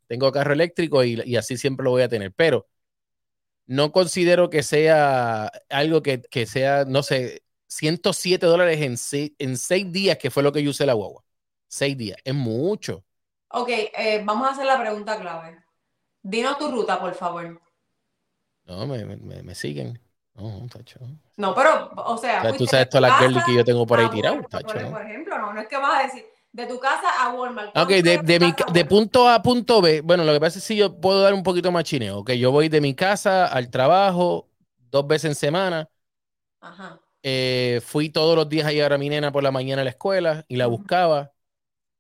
[0.07, 2.33] Tengo carro eléctrico y, y, así siempre lo voy a tener.
[2.33, 2.67] Pero
[3.65, 9.57] no considero que sea algo que, que sea, no sé, 107 dólares en seis, en
[9.57, 11.23] seis días, que fue lo que yo usé la guagua.
[11.67, 13.05] Seis días, es mucho.
[13.47, 15.63] Ok, eh, vamos a hacer la pregunta clave.
[16.21, 17.62] Dinos tu ruta, por favor.
[18.65, 19.99] No, me, me, me siguen.
[20.35, 20.99] No, tacho.
[21.37, 22.51] No, pero, o sea.
[22.53, 24.89] tú sabes todas las girls que yo tengo por ahí tiradas, tacho.
[24.89, 27.75] Por, ejemplo, no, no es que vas a decir de tu casa a Walmart.
[27.77, 30.01] Ok, de, de, mi, de punto A a punto B.
[30.01, 32.19] Bueno, lo que pasa es que si yo puedo dar un poquito más chineo.
[32.19, 34.47] Ok, yo voy de mi casa al trabajo
[34.91, 35.89] dos veces en semana.
[36.61, 36.99] Ajá.
[37.21, 39.91] Eh, fui todos los días a llevar a mi nena por la mañana a la
[39.91, 41.31] escuela y la buscaba.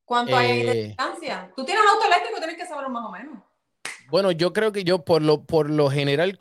[0.05, 1.51] ¿Cuánto hay de eh, distancia?
[1.55, 2.37] ¿Tú tienes auto eléctrico?
[2.37, 3.39] Tienes que saberlo más o menos.
[4.13, 6.37] Bueno, yo creo que yo por lo, por lo general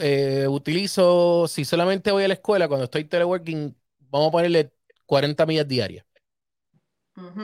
[0.00, 3.76] eh, utilizo, si solamente voy a la escuela, cuando estoy teleworking,
[4.10, 4.72] vamos a ponerle
[5.06, 6.04] 40 millas diarias.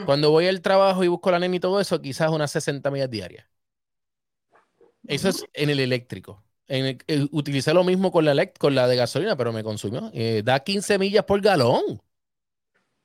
[0.05, 3.09] Cuando voy al trabajo y busco la nena y todo eso, quizás unas 60 millas
[3.09, 3.47] diarias.
[5.07, 6.99] Eso es en el eléctrico en
[7.31, 10.11] utilicé lo mismo con la, con la de gasolina, pero me consumió.
[10.13, 12.03] Eh, da 15 millas por galón.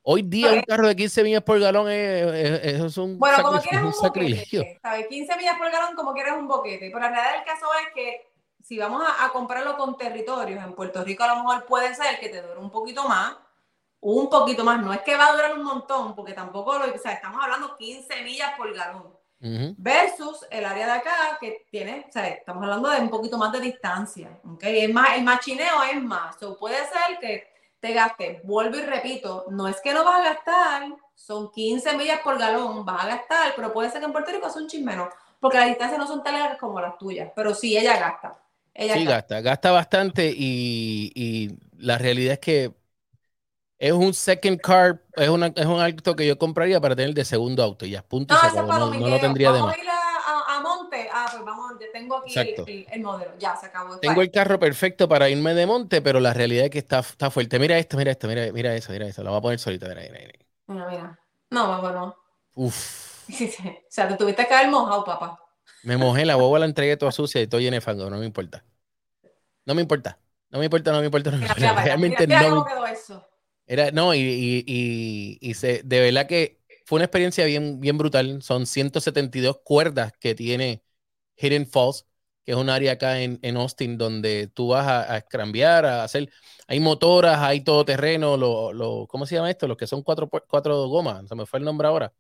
[0.06, 3.94] Hoy día un carro de 15 millas por galón es, un, bueno, como quieres un,
[3.94, 4.62] sacrilegio.
[4.62, 6.90] Boquete, 15 millas por galón como quieres un boquete.
[6.90, 11.04] Pero la realidad del caso es que si vamos a, comprarlo con territorios, en Puerto
[11.06, 13.38] Rico a lo mejor puede ser que te dure un poquito más,
[14.02, 14.82] un poquito más.
[14.82, 17.78] No es que va a durar un montón, porque tampoco lo, o sea, estamos hablando
[17.78, 19.14] 15 millas por galón
[19.78, 23.52] versus el área de acá que tiene, o sea, estamos hablando de un poquito más
[23.52, 24.64] de distancia, ¿ok?
[24.64, 27.53] Es más, el machineo es más, o puede ser que
[27.84, 30.84] te gastes, vuelvo y repito, no es que no vas a gastar,
[31.16, 34.50] son 15 millas por galón, vas a gastar, pero puede ser que en Puerto Rico
[34.50, 35.10] sea un chin menos,
[35.42, 38.40] porque las distancias no son tan largas como las tuyas, pero sí, ella gasta.
[38.74, 42.74] Ella sí, gasta, gasta bastante y, y la realidad es que
[43.80, 47.26] es un second car, es, una, es un auto que yo compraría para tener de
[47.26, 47.86] segundo auto.
[47.86, 48.34] Ya, punto.
[48.34, 49.76] No, no, no, lo tendría de más.
[49.76, 51.10] a ir a, a, Monte.
[51.12, 53.32] Ah, pues vamos, tengo aquí el, el, modelo.
[53.40, 53.98] Ya, se acabó.
[54.00, 57.30] Tengo el carro perfecto para irme de Monte, pero la realidad es que está, está
[57.30, 57.60] fuerte.
[57.60, 59.24] Mira esto, mira esto, mira, mira eso, mira eso.
[59.24, 59.88] Lo voy a poner solito.
[59.88, 60.40] Mira, mira, mira.
[60.68, 61.20] Mira, mira.
[61.50, 62.16] No, bueno.
[62.56, 63.30] Uf.
[63.30, 65.40] o sea, te tuviste que haber mojado, papá.
[65.84, 68.10] Me mojé, la boba la entregué toda sucia y estoy lleno de fango.
[68.10, 68.64] No me importa.
[69.66, 70.18] No me importa.
[70.50, 71.32] No me importa, no me importa.
[71.32, 71.84] No me importa.
[71.84, 72.50] Realmente no.
[72.50, 73.28] ¿Cómo quedó eso?
[73.66, 78.42] Era, no, y, y, y, se, de verdad que fue una experiencia bien, bien brutal.
[78.42, 80.84] Son 172 cuerdas que tiene
[81.38, 82.06] Hidden Falls,
[82.46, 85.18] que es un área acá en, en Austin donde tú vas a, a
[85.86, 86.32] a hacer.
[86.68, 89.68] Hay motoras, hay todoterreno, lo, lo, ¿cómo se llama esto?
[89.68, 92.14] Los que son cuatro, cuatro gomas, se me fue el nombre ahora.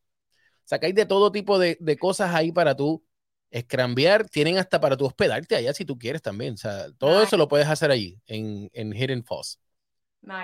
[0.65, 3.05] O sea, que hay de todo tipo de, de cosas ahí para tú
[3.51, 4.29] escrambear.
[4.29, 6.55] Tienen hasta para tú hospedarte allá si tú quieres también.
[6.55, 9.59] O sea, todo eso lo puedes hacer allí en, en Hidden Falls.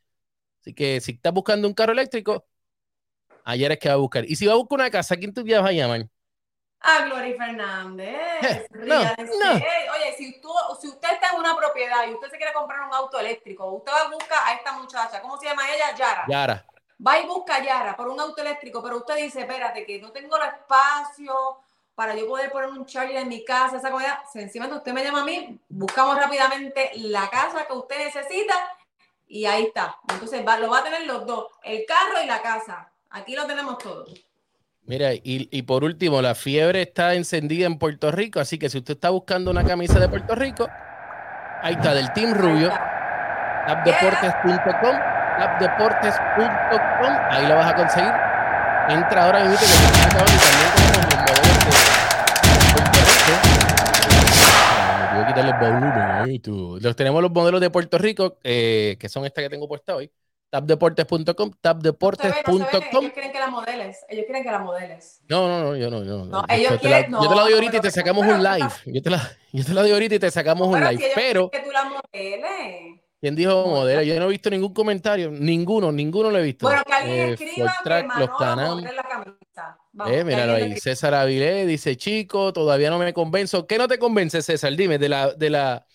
[0.61, 2.47] Así que si estás buscando un carro eléctrico,
[3.45, 4.25] ayer es que va a buscar.
[4.29, 6.09] Y si va a buscar una casa, ¿quién vas a llamar?
[6.83, 8.43] A Glory Fernández.
[8.43, 9.53] Eh, no, no.
[9.53, 10.41] Oye, si,
[10.81, 13.93] si usted está en una propiedad y usted se quiere comprar un auto eléctrico, usted
[13.93, 15.95] va a buscar a esta muchacha, ¿cómo se llama ella?
[15.95, 16.25] Yara.
[16.27, 16.67] Yara.
[17.07, 20.11] Va y busca a Yara por un auto eléctrico, pero usted dice, espérate, que no
[20.11, 21.59] tengo el espacio
[21.95, 25.21] para yo poder poner un charger en mi casa, esa comida, sencillamente usted me llama
[25.21, 28.55] a mí, buscamos rápidamente la casa que usted necesita
[29.27, 29.99] y ahí está.
[30.09, 32.91] Entonces va, lo va a tener los dos, el carro y la casa.
[33.11, 34.07] Aquí lo tenemos todo.
[34.91, 38.79] Mira, y, y, por último, la fiebre está encendida en Puerto Rico, así que si
[38.79, 40.69] usted está buscando una camisa de Puerto Rico,
[41.63, 42.73] ahí está, del Team Rubio,
[43.69, 44.97] appdeportes.com,
[45.39, 48.11] appdeportes.com, ahí lo vas a conseguir.
[48.89, 51.71] Entra ahora mismo que está acabando y también tenemos los modelos de
[53.15, 53.71] Rico.
[55.15, 56.83] Me quitarle el volumen.
[56.83, 60.11] Los tenemos los modelos de Puerto Rico, eh, que son estas que tengo puesta hoy
[60.51, 63.05] tapdeportes.com, tapdeportes.com.
[63.05, 65.23] Ellos quieren que la modeles, ellos quieren que la modeles.
[65.29, 66.45] No, no, no, yo no, yo no.
[66.49, 68.71] ellos yo, quieren, te la, yo te la doy ahorita y te sacamos un live.
[68.87, 70.99] Yo te, la, yo te la doy ahorita y te sacamos un live.
[70.99, 71.51] Si pero.
[71.51, 73.01] Que tú la modeles.
[73.21, 74.03] ¿Quién dijo modelo?
[74.03, 76.67] Yo no he visto ningún comentario, ninguno, ninguno lo he visto.
[76.67, 78.95] Bueno, que alguien eh, escriba que los canales.
[78.95, 79.79] La camisa.
[79.93, 80.79] Vamos, eh, míralo ahí.
[80.79, 83.67] César Avilés dice, chico, todavía no me convenzo.
[83.67, 84.75] ¿Qué no te convence, César?
[84.75, 85.87] Dime, de la, de la,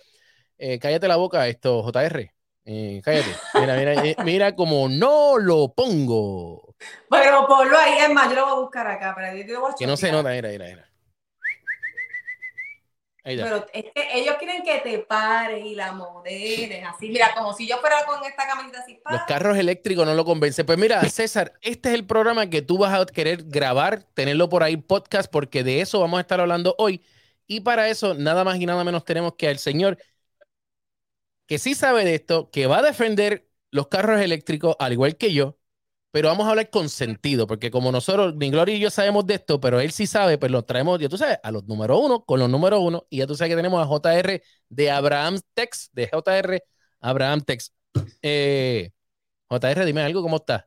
[0.60, 2.35] eh, cállate la boca, esto, JR.
[2.66, 3.36] Eh, cállate.
[3.54, 6.76] Mira, mira, eh, mira como no lo pongo.
[7.10, 9.14] Bueno, ponlo ahí, es más, yo lo voy a buscar acá.
[9.16, 10.90] Pero que no se nota, mira, mira, mira.
[13.24, 17.10] Pero es que ellos quieren que te pares y la modeles, así.
[17.10, 19.00] Mira, como si yo fuera con esta camiseta así.
[19.10, 20.64] Los carros eléctricos no lo convencen.
[20.64, 24.62] Pues mira, César, este es el programa que tú vas a querer grabar, tenerlo por
[24.62, 27.04] ahí podcast, porque de eso vamos a estar hablando hoy.
[27.48, 29.98] Y para eso, nada más y nada menos tenemos que al señor
[31.48, 35.34] que sí sabe de esto, que va a defender los carros eléctricos al igual que
[35.34, 35.58] yo,
[36.12, 39.36] pero vamos a hablar con sentido, porque como nosotros, ni Gloria y yo sabemos de
[39.36, 42.24] esto, pero él sí sabe, pues lo traemos, ya tú sabes, a los número uno,
[42.24, 45.90] con los número uno, y ya tú sabes que tenemos a JR de Abraham Tex,
[45.92, 46.64] de JR
[47.02, 47.74] Abraham Tex.
[48.22, 48.92] Eh,
[49.50, 50.64] JR, dime algo, ¿cómo estás?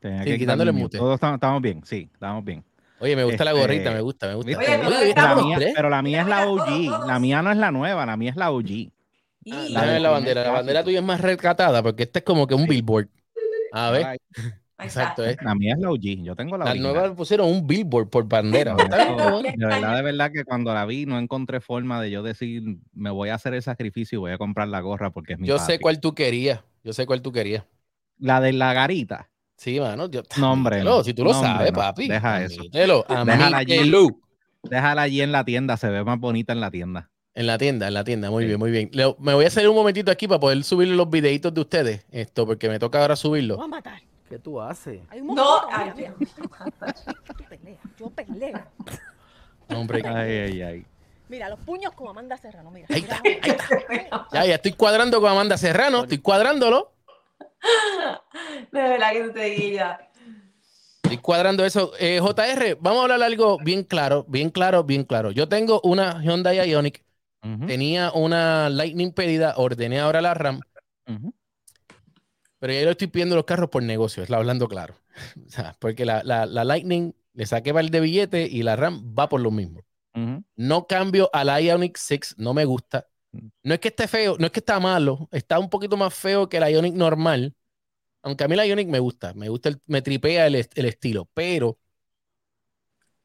[0.00, 0.98] Sí, quitándole mute.
[0.98, 2.64] Todos estamos bien, sí, estamos bien.
[3.00, 4.58] Oye, me gusta la este, gorrita, me gusta, me gusta.
[4.58, 8.36] pero, la mía, es la OG, la mía no es la nueva, la mía es
[8.36, 8.90] la OG.
[9.50, 12.54] Ah, la, la bandera, la bandera tuya es más recatada porque esta es como que
[12.54, 13.08] un billboard.
[13.72, 14.20] A ver.
[14.82, 15.36] Exacto, ¿eh?
[15.42, 18.74] La mía es la OG, yo tengo la La nueva pusieron un billboard por bandera.
[18.74, 18.86] de
[19.66, 23.30] verdad, de verdad que cuando la vi no encontré forma de yo decir, me voy
[23.30, 25.78] a hacer el sacrificio y voy a comprar la gorra porque es mi Yo sé
[25.80, 27.64] cuál tú querías, yo sé cuál tú querías.
[28.18, 29.30] La de la garita.
[29.60, 30.08] Sí, mano.
[30.08, 30.82] Yo, no, hombre.
[31.04, 32.08] si tú lo sabes, papi.
[32.08, 32.62] Deja eso.
[32.72, 33.90] Déjala allí,
[34.62, 35.76] déjala allí en la tienda.
[35.76, 37.10] Se ve más bonita en la tienda.
[37.34, 38.30] En la tienda, en la tienda.
[38.30, 38.90] Muy bien, muy bien.
[39.18, 42.06] me voy a hacer un momentito aquí para poder subir los videitos de ustedes.
[42.10, 43.56] Esto, porque me toca ahora subirlo.
[43.56, 44.00] Voy a matar.
[44.30, 45.02] ¿Qué tú haces?
[45.22, 45.92] no, ay,
[47.98, 48.62] Yo peleo.
[49.68, 50.86] Hombre, ay, ay, ay.
[51.28, 52.70] Mira, los puños como Amanda Serrano.
[52.70, 54.26] Mira, ahí está, ahí está.
[54.32, 56.04] Ya, ya estoy cuadrando con Amanda Serrano.
[56.04, 56.94] Estoy cuadrándolo.
[58.72, 60.00] De verdad que tú te guías.
[61.02, 61.92] Estoy cuadrando eso.
[61.98, 65.30] Eh, JR, vamos a hablar algo bien claro, bien claro, bien claro.
[65.32, 67.02] Yo tengo una Hyundai Ioniq,
[67.66, 70.60] tenía una Lightning pedida, ordené ahora la RAM,
[72.60, 74.94] pero ya lo estoy pidiendo los carros por negocio, es hablando claro.
[75.80, 79.80] porque la, Lightning le saqué el de billete y la RAM va por lo mismo.
[80.56, 83.06] No cambio a la Ioniq 6, no me gusta.
[83.32, 86.48] No es que esté feo, no es que está malo, está un poquito más feo
[86.48, 87.54] que la Ionic normal.
[88.22, 91.78] Aunque a mí la Ionic me gusta, me gusta, el, me tripea el, estilo, pero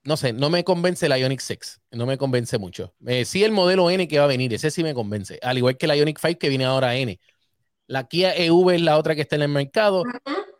[0.03, 2.93] no sé, no me convence la Ionic 6, no me convence mucho.
[3.07, 5.77] Eh, sí el modelo N que va a venir, ese sí me convence, al igual
[5.77, 7.19] que la Ionic 5 que viene ahora N.
[7.87, 10.03] La Kia EV es la otra que está en el mercado.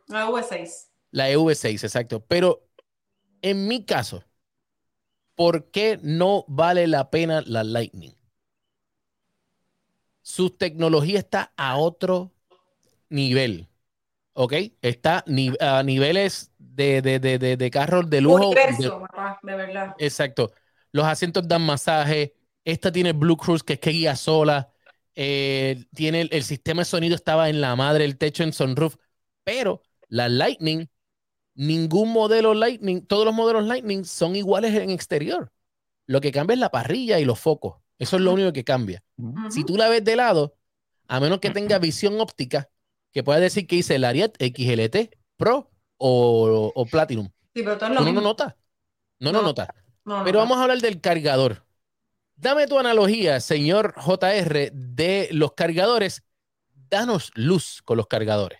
[0.08, 0.90] La EV6.
[1.12, 2.24] La EV6, exacto.
[2.28, 2.68] Pero
[3.42, 4.24] en mi caso,
[5.34, 8.15] ¿por qué no vale la pena la Lightning?
[10.26, 12.34] Su tecnología está a otro
[13.10, 13.70] nivel.
[14.34, 14.54] ¿Ok?
[14.82, 15.24] Está
[15.60, 18.50] a niveles de, de, carros de lujo.
[18.50, 19.96] de, verdad.
[20.00, 20.52] Exacto.
[20.92, 22.34] Los asientos dan masaje.
[22.64, 24.74] Esta tiene Blue Cruise, que es que guía sola.
[25.14, 28.96] Eh, tiene el, sistema de sonido estaba en la madre, el techo en sunroof.
[29.44, 30.88] Pero la Lightning,
[31.54, 35.54] ningún modelo Lightning, todos los modelos Lightning son iguales en exterior.
[36.08, 37.85] Lo que cambia es la parrilla y los focos.
[37.98, 39.04] Eso es lo único que cambia.
[39.50, 40.56] Si tú la ves de lado,
[41.08, 42.70] a menos que tenga visión óptica,
[43.12, 47.30] que pueda decir que dice el Ariat XLT Pro o, Platinum.
[47.54, 48.58] Sí, pero no, no, nota.
[49.20, 49.74] No, no, nota.
[50.26, 51.66] pero vamos a hablar del cargador.
[52.36, 56.24] Dame tu analogía, señor JR, de los cargadores.
[56.90, 58.60] Danos luz con los cargadores.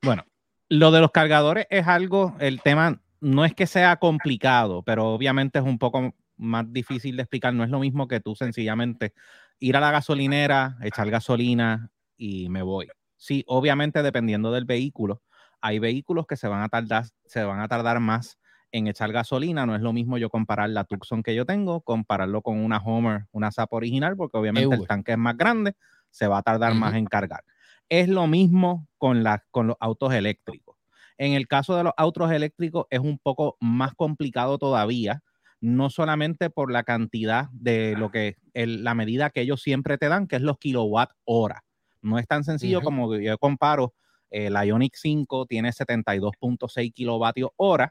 [0.00, 0.24] Bueno,
[0.68, 5.58] lo de los cargadores es algo, el tema no es que sea complicado, pero obviamente
[5.58, 7.54] es un poco más difícil de explicar.
[7.54, 9.12] No es lo mismo que tú sencillamente
[9.58, 12.88] ir a la gasolinera, echar gasolina y me voy.
[13.16, 15.22] Sí, obviamente dependiendo del vehículo,
[15.60, 18.38] hay vehículos que se van a tardar, se van a tardar más
[18.72, 19.66] en echar gasolina.
[19.66, 23.26] No es lo mismo yo comparar la Tucson que yo tengo, compararlo con una Homer,
[23.32, 25.74] una SAP original, porque obviamente el tanque es más grande,
[26.10, 27.44] se va a tardar más en cargar.
[27.88, 30.76] Es lo mismo con, la, con los autos eléctricos.
[31.18, 35.22] En el caso de los autos eléctricos es un poco más complicado todavía,
[35.60, 40.26] no solamente por la cantidad de lo que la medida que ellos siempre te dan,
[40.26, 41.62] que es los kilowatt hora.
[42.02, 43.94] No es tan sencillo como yo comparo,
[44.30, 47.88] eh, la Ionic 5 tiene 72.6 kilovatios hora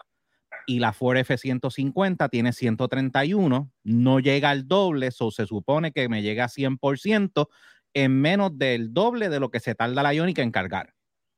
[0.68, 6.22] y la Ford F-150 tiene 131, no llega al doble, eso se supone que me
[6.22, 7.48] llega a 100%
[7.94, 10.94] en menos del doble de lo que se tarda la Ionic en cargar.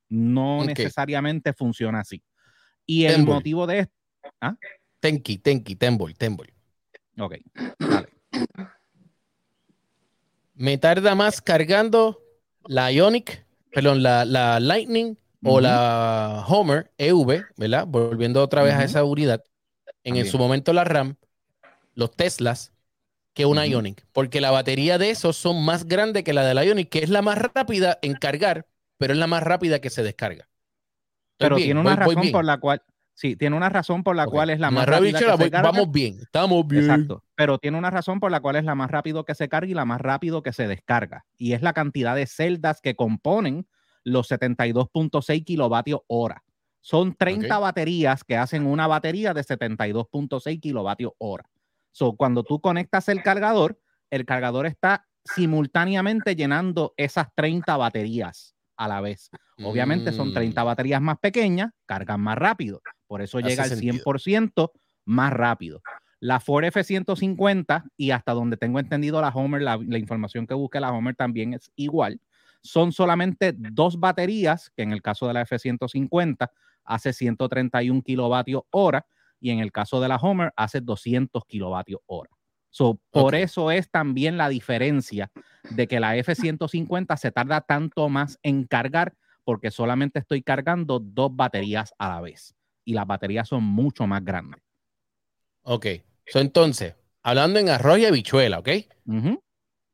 [0.09, 2.23] No necesariamente funciona así.
[2.85, 3.93] Y el motivo de esto...
[4.41, 4.55] ¿ah?
[4.99, 6.47] Tenki, Tenki, Tembol, Tembol.
[7.19, 7.35] Ok,
[7.79, 8.09] vale.
[10.53, 12.19] Me tarda más cargando
[12.65, 17.85] la Ionic, perdón, la, la Lightning o la Homer EV, ¿verdad?
[17.87, 19.43] Volviendo otra vez a esa unidad.
[20.03, 21.17] En, su momento la RAM,
[21.93, 22.71] los Teslas,
[23.33, 26.65] que una Ionic, porque la batería de esos son más grandes que la de la
[26.65, 30.01] Ionic, que es la más rápida en cargar, pero es la más rápida que se
[30.01, 30.49] descarga.
[31.37, 32.81] pero tiene una razón por la cual,
[33.17, 35.19] sí, tiene una razón por la cual es la más, rápida.
[35.19, 35.71] Que se carga.
[35.71, 36.83] Vamos bien, estamos bien.
[36.83, 39.69] Exacto, pero tiene una razón por la cual es la más rápido que se carga
[39.69, 41.25] y la más rápido que se descarga.
[41.37, 43.67] Y es la cantidad de celdas que componen
[44.03, 46.43] los 72.6 kilovatios hora.
[46.79, 51.49] Son 30 baterías que hacen una batería de 72.6 kilovatios hora.
[51.91, 58.87] So, cuando tú conectas el cargador, el cargador está simultáneamente llenando esas 30 baterías a
[58.87, 59.29] la vez.
[59.63, 60.65] Obviamente son 30 mm.
[60.65, 62.81] baterías más pequeñas, cargan más rápido.
[63.07, 64.71] Por eso llega al 100%
[65.05, 65.81] más rápido.
[66.19, 70.79] La Ford F-150 y hasta donde tengo entendido la Homer, la, la, información que busque
[70.79, 72.19] la Homer también es igual
[72.67, 76.49] son solamente dos baterías, que en el caso de la F-150
[76.83, 79.05] hace 131 kilovatios hora
[79.39, 82.29] y en el caso de la Homer hace 200 kilovatios hora.
[83.09, 85.31] Por eso es también la diferencia
[85.71, 91.35] de que la F-150 se tarda tanto más en cargar porque solamente estoy cargando dos
[91.35, 92.53] baterías a la vez
[92.87, 94.61] y las baterías son mucho más grandes.
[95.63, 95.87] Ok,
[96.33, 98.69] entonces, hablando en arroz y habichuela, ¿ok?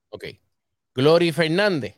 [0.10, 0.26] Ok.
[0.94, 1.98] Glory Fernández,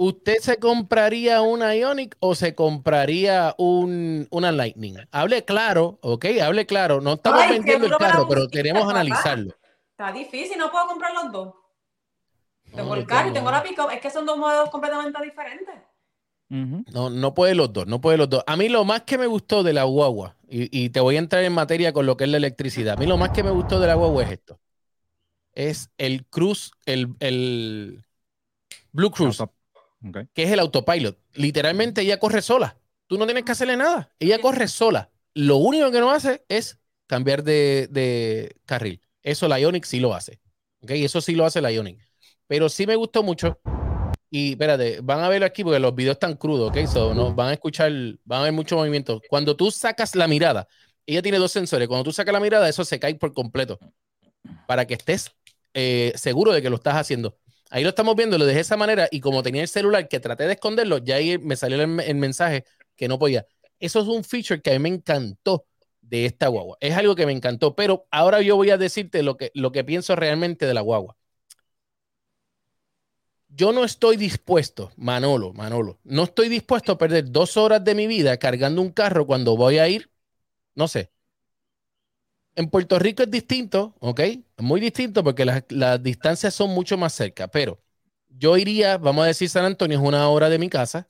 [0.00, 4.94] ¿Usted se compraría una Ionic o se compraría un, una Lightning?
[5.10, 6.24] Hable claro, ¿ok?
[6.40, 7.00] Hable claro.
[7.00, 9.56] No estamos vendiendo el carro, pero queremos analizarlo.
[9.90, 11.54] Está difícil, no puedo comprar los dos.
[12.72, 15.74] Tengo el carro y tengo la pick Es que son dos modelos completamente diferentes.
[16.50, 18.42] No, no puede los dos, no puede los dos.
[18.46, 21.44] A mí lo más que me gustó de la guagua, y, te voy a entrar
[21.44, 23.80] en materia con lo que es la electricidad, a mí lo más que me gustó
[23.80, 24.58] de la guagua es esto.
[25.52, 28.04] Es el Cruise, el, el
[28.92, 29.42] Blue Cruise
[30.32, 31.18] que es el autopilot.
[31.34, 32.76] Literalmente ella corre sola.
[33.06, 34.12] Tú no tienes que hacerle nada.
[34.18, 35.10] Ella corre sola.
[35.34, 39.00] Lo único que no hace es cambiar de, carril.
[39.22, 40.40] Eso la Ionic sí lo hace.
[40.80, 41.04] ¿okay?
[41.04, 41.98] Eso sí lo hace la Ionic.
[42.46, 43.58] Pero sí me gustó mucho.
[44.30, 46.86] Y espérate, van a verlo aquí porque los videos están crudos, ¿ok?
[46.86, 47.90] So, no, van a escuchar,
[48.24, 49.20] van a ver mucho movimiento.
[49.28, 50.68] Cuando tú sacas la mirada,
[51.06, 51.88] ella tiene dos sensores.
[51.88, 53.78] Cuando tú sacas la mirada, eso se cae por completo.
[54.66, 55.30] Para que estés
[55.74, 57.38] eh, seguro de que lo estás haciendo.
[57.70, 60.20] Ahí lo estamos viendo, lo dejé de esa manera y como tenía el celular que
[60.20, 62.64] traté de esconderlo, ya ahí me salió el, mensaje
[62.96, 63.46] que no podía.
[63.78, 65.66] Eso es un feature que a mí me encantó
[66.00, 66.78] de esta guagua.
[66.80, 69.84] Es algo que me encantó, pero ahora yo voy a decirte lo que, lo que
[69.84, 71.16] pienso realmente de la guagua.
[73.48, 78.06] Yo no estoy dispuesto, Manolo, Manolo, no estoy dispuesto a perder dos horas de mi
[78.06, 80.10] vida cargando un carro cuando voy a ir,
[80.74, 81.10] no sé,
[82.58, 84.20] en Puerto Rico es distinto, ¿ok?
[84.56, 87.80] Muy distinto porque las, distancias son mucho más cerca, pero
[88.28, 91.08] yo iría, vamos a decir San Antonio es una hora de mi casa,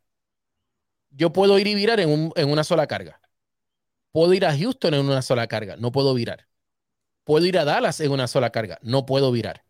[1.10, 3.18] yo puedo ir y virar en, una sola carga.
[4.12, 6.46] Puedo ir a Houston en una sola carga, no puedo virar.
[7.24, 9.64] Puedo ir a Dallas en una sola carga, no puedo virar.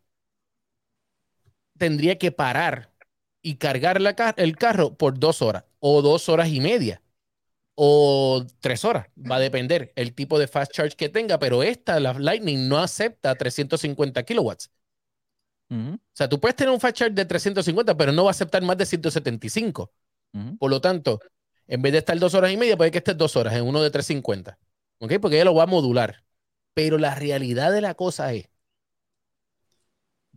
[1.79, 2.93] Tendría que parar
[3.41, 3.99] y cargar
[4.37, 7.01] el carro por dos horas o dos horas y media
[7.75, 9.07] o tres horas.
[9.17, 12.77] Va a depender el tipo de fast charge que tenga, pero esta, la Lightning, no
[12.79, 14.71] acepta 350 kilowatts.
[16.13, 18.61] O sea, tú puedes tener un fast charge de 350, pero no va a aceptar
[18.63, 19.93] más de 175.
[20.59, 21.19] Por lo tanto,
[21.67, 23.81] en vez de estar dos horas y media, puede que esté dos horas en uno
[23.81, 24.59] de 350.
[24.99, 25.13] ¿Ok?
[25.21, 26.23] Porque ella lo va a modular.
[26.73, 28.48] Pero la realidad de la cosa es,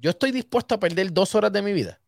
[0.02, 1.98] yo estoy dispuesto a perder dos horas de mi vida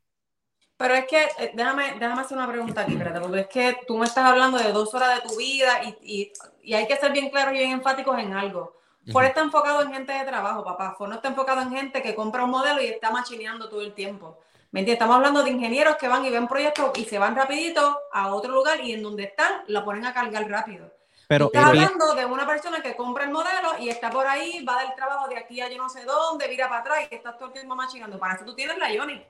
[0.77, 3.97] pero es que, eh, déjame, déjame hacer una pregunta aquí, espérate, porque es que tú
[3.97, 6.33] me estás hablando de dos horas de tu vida y,
[6.75, 8.77] hay que ser bien claros y bien enfáticos en algo.
[9.13, 10.95] Ford está enfocado en gente de trabajo, papá.
[10.97, 13.93] Ford no está enfocado en gente que compra un modelo y está machineando todo el
[13.93, 14.39] tiempo.
[14.73, 14.95] ¿Me entiendes?
[14.95, 18.53] Estamos hablando de ingenieros que van y ven proyectos y se van rapidito a otro
[18.53, 20.91] lugar y en donde están la ponen a cargar rápido.
[21.29, 24.81] Pero eh, hablando de una persona que compra el modelo y está por ahí, va
[24.83, 27.37] del trabajo de aquí a yo no sé dónde, mira para atrás y que estás
[27.39, 28.19] todo el tiempo machinando.
[28.19, 29.23] Para eso tú tienes la Ioni.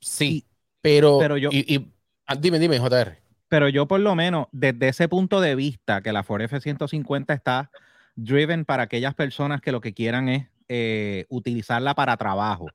[0.00, 0.44] Sí,
[0.80, 1.92] pero, Pero yo- y, y-
[2.26, 3.18] ah, dime, dime, JR.
[3.48, 7.70] pero yo por lo menos desde ese punto de vista que la Ford F-150 está
[8.14, 12.66] driven para aquellas personas que lo que quieran es eh, utilizarla para trabajo.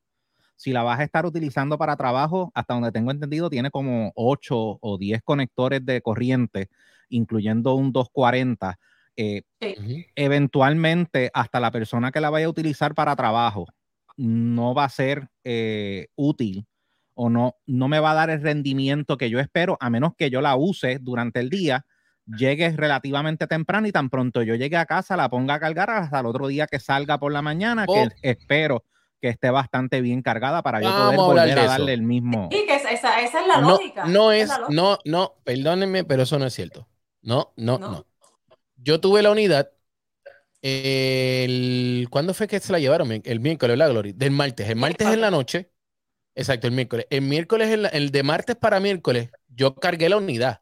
[0.61, 4.77] Si la vas a estar utilizando para trabajo, hasta donde tengo entendido, tiene como 8
[4.79, 6.69] o 10 conectores de corriente,
[7.09, 8.77] incluyendo un 240.
[9.15, 9.41] Eh,
[10.15, 13.65] eventualmente, hasta la persona que la vaya a utilizar para trabajo
[14.17, 16.67] no va a ser eh, útil
[17.15, 20.29] o no, no me va a dar el rendimiento que yo espero, a menos que
[20.29, 21.87] yo la use durante el día,
[22.27, 26.19] llegue relativamente temprano y tan pronto yo llegue a casa, la ponga a cargar hasta
[26.19, 27.95] el otro día que salga por la mañana, Oh.
[27.95, 28.83] que espero
[29.21, 32.01] que esté bastante bien cargada para yo Vamos poder a volver de a darle el
[32.01, 32.49] mismo.
[32.51, 34.05] Y que esa, esa, esa es la No, lógica.
[34.05, 34.67] no es, lógica.
[34.69, 36.87] no, no, perdónenme, pero eso no es cierto.
[37.21, 37.89] No, no, No.
[37.91, 38.07] no.
[38.77, 39.71] Yo tuve la unidad.
[40.61, 43.11] El, ¿Cuándo fue que se la llevaron?
[43.23, 44.13] El miércoles, la Glory.
[44.13, 44.69] Del martes.
[44.69, 45.71] El martes en la noche.
[46.35, 47.07] Exacto, el miércoles.
[47.09, 50.61] El miércoles, en la- el de martes para miércoles, yo cargué la unidad.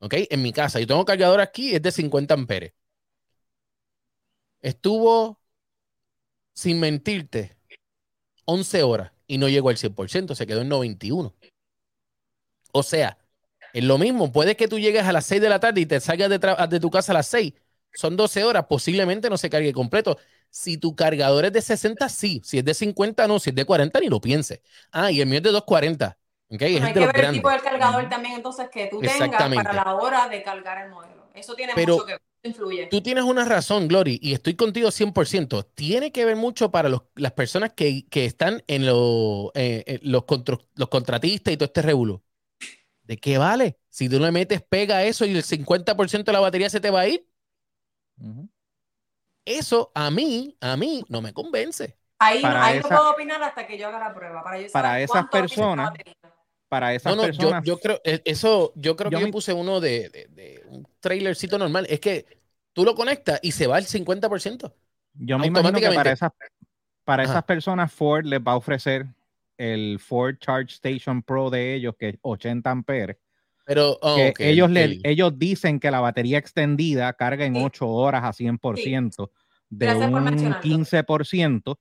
[0.00, 0.14] ¿Ok?
[0.30, 0.80] En mi casa.
[0.80, 2.74] Yo tengo cargador aquí, es de 50 amperes.
[4.62, 5.38] Estuvo,
[6.54, 7.56] sin mentirte,
[8.44, 11.34] 11 horas y no llegó al 100%, se quedó en 91.
[12.72, 13.18] O sea,
[13.72, 14.32] es lo mismo.
[14.32, 16.38] Puede que tú llegues a las 6 de la tarde y te salgas de,
[16.68, 17.52] de tu casa a las 6.
[17.94, 20.18] Son 12 horas, posiblemente no se cargue completo.
[20.50, 22.40] Si tu cargador es de 60, sí.
[22.44, 23.38] Si es de 50, no.
[23.38, 24.60] Si es de 40, ni lo pienses.
[24.90, 26.18] Ah, y el mío es de 240.
[26.50, 26.60] ¿ok?
[26.60, 27.42] Bueno, Es hay que ver el grandes.
[27.42, 28.10] tipo de cargador Ujú.
[28.10, 31.28] también, entonces, que tú tengas para la hora de cargar el modelo.
[31.34, 32.86] Eso tiene Pero mucho que ver, influye.
[32.86, 35.64] Tú tienes una razón, Glory, y estoy contigo 100%.
[35.74, 40.00] Tiene que ver mucho para los- las personas que, que están en lo- eh, eh,
[40.02, 42.22] los, contro- los contratistas y todo este revuelo.
[43.04, 43.78] ¿De qué vale?
[43.88, 46.90] Si tú le metes pega a eso y el 50% de la batería se te
[46.90, 47.26] va a ir,
[49.44, 51.96] eso a mí, a mí no me convence.
[52.18, 54.42] Ahí, para ahí esa- no puedo opinar hasta que yo haga la prueba.
[54.44, 56.14] Para, yo Para esas personas, batería.
[56.72, 57.64] Para esas No, no, yo, personas.
[57.66, 60.62] yo creo, eh, eso, yo creo Yo que yo me- puse uno de, de- de
[60.70, 61.86] un trailercito normal.
[61.90, 62.24] Es que
[62.72, 64.72] tú lo conectas y se va el 50%.
[65.12, 66.30] Yo me imagino que para esas,
[67.04, 67.32] para Ajá.
[67.32, 69.04] esas personas Ford les va a ofrecer
[69.58, 73.18] el Ford Charge Station Pro de ellos, que es 80 amperes.
[73.66, 77.62] Pero oh, que ellos, le- el- ellos dicen que la batería extendida carga en Sí.
[77.62, 79.30] 8 horas a 100%,
[79.68, 80.62] de Gracias un mencionarlo.
[80.62, 81.78] 15%,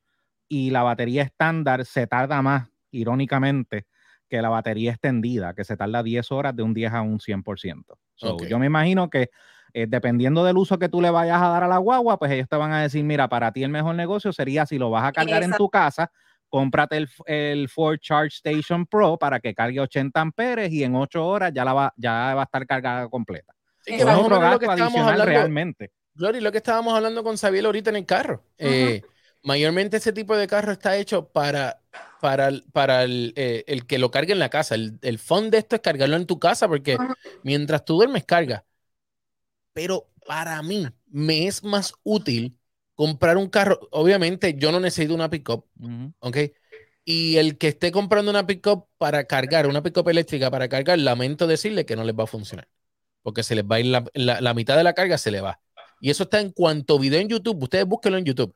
[0.50, 3.86] y la batería estándar se tarda más, irónicamente,
[4.32, 7.84] que la batería extendida, que se tarda 10 horas de un 10 a un 100%.
[8.16, 8.38] So.
[8.48, 9.30] Yo me imagino que
[9.74, 12.48] eh, dependiendo del uso que tú le vayas a dar a la guagua, pues ellos
[12.48, 15.12] te van a decir, mira, para ti el mejor negocio sería si lo vas a
[15.12, 16.10] cargar en tu casa,
[16.48, 21.28] cómprate el, el Ford Charge Station Pro para que cargue 80 amperes y en 8
[21.28, 23.54] horas ya, la va, ya va a estar cargada completa.
[23.82, 25.92] Sí, que Es otro gasto adicional hablando, realmente.
[26.14, 28.46] Glory, lo que estábamos hablando con Xavier ahorita en el carro.
[28.58, 29.02] Eh,
[29.44, 31.81] mayormente ese tipo de carro está hecho para,
[32.22, 34.76] para, el- para el, eh, el que lo cargue en la casa.
[34.76, 37.14] El, el fun de esto es cargarlo en tu casa porque Ujú.
[37.44, 38.66] mientras tú duermes carga.
[39.74, 42.58] Pero para mí me es más útil
[42.96, 43.80] comprar un carro.
[43.92, 46.14] Obviamente yo no necesito una pickup, Ujú.
[46.20, 46.38] ¿ok?
[47.04, 51.48] Y el que esté comprando una pickup para cargar, una pickup eléctrica para cargar, lamento
[51.48, 52.68] decirle que no les va a funcionar.
[53.24, 55.42] Porque se les va a ir la, la- la mitad de la carga, se le
[55.42, 55.60] va.
[56.00, 57.64] Y eso está en cuanto video en YouTube.
[57.64, 58.56] Ustedes búsquenlo en YouTube.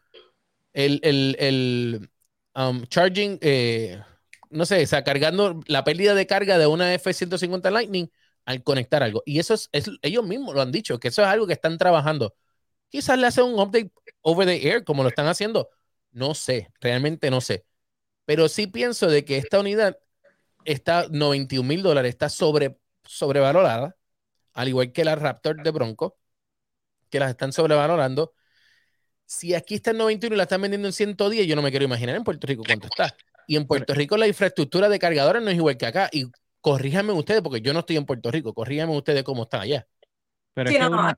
[0.74, 2.10] El, el, el,
[2.56, 4.02] um, charging, eh,
[4.50, 8.10] no sé, o sea, cargando la pérdida de carga de una F-150 Lightning
[8.46, 9.24] al conectar algo.
[9.26, 11.78] Y eso es, es- ellos mismos lo han dicho, que eso es algo que están
[11.78, 12.36] trabajando.
[12.90, 13.92] Quizás le hacen un update
[14.22, 15.70] over the air, como lo están haciendo.
[16.12, 17.66] No sé, realmente no sé.
[18.26, 19.98] Pero sí pienso de que esta unidad
[20.66, 23.98] está 91 mil dólares, está sobre, sobrevalorada,
[24.54, 26.18] al igual que la Raptor de Bronco,
[27.10, 28.34] que las están sobrevalorando.
[29.26, 31.86] Si aquí está en 91 y la están vendiendo en 110, yo no me quiero
[31.86, 33.16] imaginar en Puerto Rico cuánto está.
[33.48, 36.10] Y en Puerto Rico la infraestructura de cargadores no es igual que acá.
[36.12, 36.26] Y
[36.62, 39.88] corríjanme ustedes, porque yo no estoy en Puerto Rico, corríjanme ustedes cómo están allá.
[40.54, 41.18] Pero Sí, es que no, una-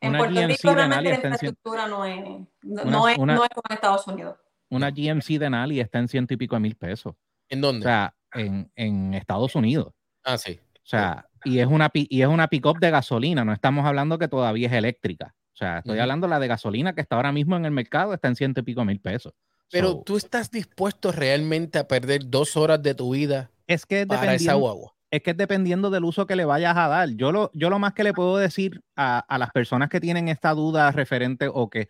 [0.00, 3.08] en una Puerto GMC Rico realmente la está en infraestructura no es, no, Una- no
[3.08, 4.36] es, una- no es como en Estados Unidos.
[4.70, 7.14] una GMC de Nali está en ciento y pico de mil pesos.
[7.48, 7.84] ¿En O dónde?
[7.84, 9.92] sea, en, en Estados Unidos.
[10.24, 10.58] ah, sí.
[10.76, 14.28] O sea, y es una y es una pick-up de gasolina, no estamos hablando que
[14.28, 15.34] todavía es eléctrica.
[15.54, 18.12] O sea, estoy hablando de la de gasolina que está ahora mismo en el mercado,
[18.12, 19.32] está en ciento y pico mil pesos.
[19.70, 24.02] Pero So, tú estás dispuesto realmente a perder dos horas de tu vida es que
[24.02, 24.94] es para esa dependiendo, guagua.
[25.10, 27.08] es que es dependiendo del uso que le vayas a dar.
[27.10, 30.28] Yo lo, yo lo más que le puedo decir a, a las personas que tienen
[30.28, 31.88] esta duda referente o que,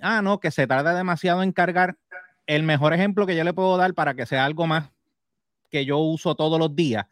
[0.00, 1.96] ah, no, que se tarda demasiado en cargar,
[2.46, 4.90] el mejor ejemplo que yo le puedo dar para que sea algo más
[5.70, 7.06] que yo uso todos los días,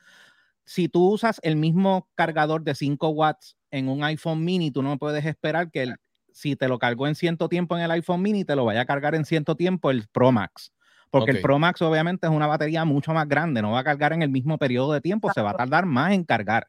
[0.65, 4.97] si tú usas el mismo cargador de 5 watts en un iPhone mini tú no
[4.99, 5.97] puedes esperar que el-
[6.33, 8.87] si te lo cargó en cierto tiempo en el iPhone mini, te lo vaya a
[8.87, 10.73] cargar en cierto tiempo el Pro Max.
[11.11, 14.13] Porque el Pro Max obviamente es una batería mucho más grande, no va a cargar
[14.13, 16.67] en el mismo periodo de tiempo, se va a tardar más en cargar.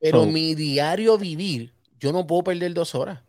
[0.00, 3.20] Pero So- mi diario vivir, yo no puedo perder dos horas.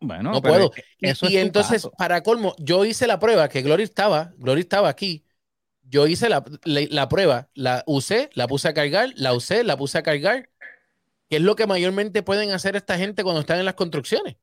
[0.00, 0.70] Bueno, No puedo.
[1.00, 1.92] Y, entonces, caso.
[1.96, 5.24] para colmo, yo hice la prueba, que Glory estaba, Glory estaba aquí.
[5.82, 9.76] Yo hice la, la- la prueba, la usé, la puse a cargar, la usé, la
[9.76, 10.48] puse a cargar,
[11.28, 14.36] que es lo que mayormente pueden hacer esta gente cuando están en las construcciones.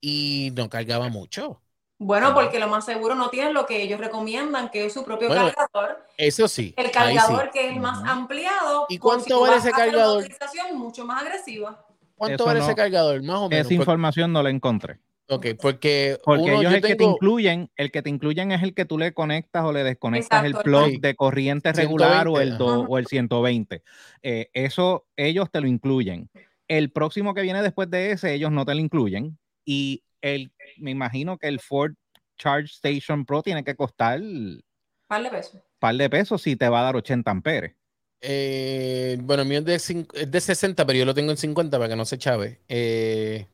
[0.00, 1.60] Y no cargaba mucho.
[1.98, 2.34] Bueno, Ajá.
[2.34, 5.50] porque lo más seguro no tienen lo que ellos recomiendan, que es su propio Bueno,
[5.54, 6.06] cargador.
[6.18, 6.74] Eso sí.
[6.76, 6.92] El sí.
[6.92, 8.86] cargador que es más ampliado.
[8.88, 10.18] ¿Y cuánto si vale ese una cargador?
[10.24, 11.86] utilización mucho más agresiva.
[12.16, 13.22] ¿Cuánto Eso vale no- ese cargador?
[13.22, 13.66] Más o menos.
[13.66, 14.98] Esa información no la encontré.
[15.26, 18.62] Ok, porque, Porque uno, ellos yo el que te incluyen, el que te incluyen es
[18.62, 20.98] el que tú le conectas o le desconectas Exacto, el plug sí.
[20.98, 23.82] de corriente regular o 120, el, do- o el 120.
[24.22, 26.28] Eh, eso ellos te lo incluyen.
[26.68, 29.38] El próximo que viene después de ese, ellos no te lo incluyen.
[29.64, 31.94] Y el, me imagino que el Ford
[32.36, 34.62] Charge Station Pro tiene que costar un
[35.06, 35.62] Par de pesos.
[35.78, 37.74] par de pesos si te va a dar 80 amperes.
[38.20, 39.74] Eh, bueno, el mío es de,
[40.14, 42.60] es de 60, pero yo lo tengo en 50 para que no se chave.
[42.68, 43.46] Eh,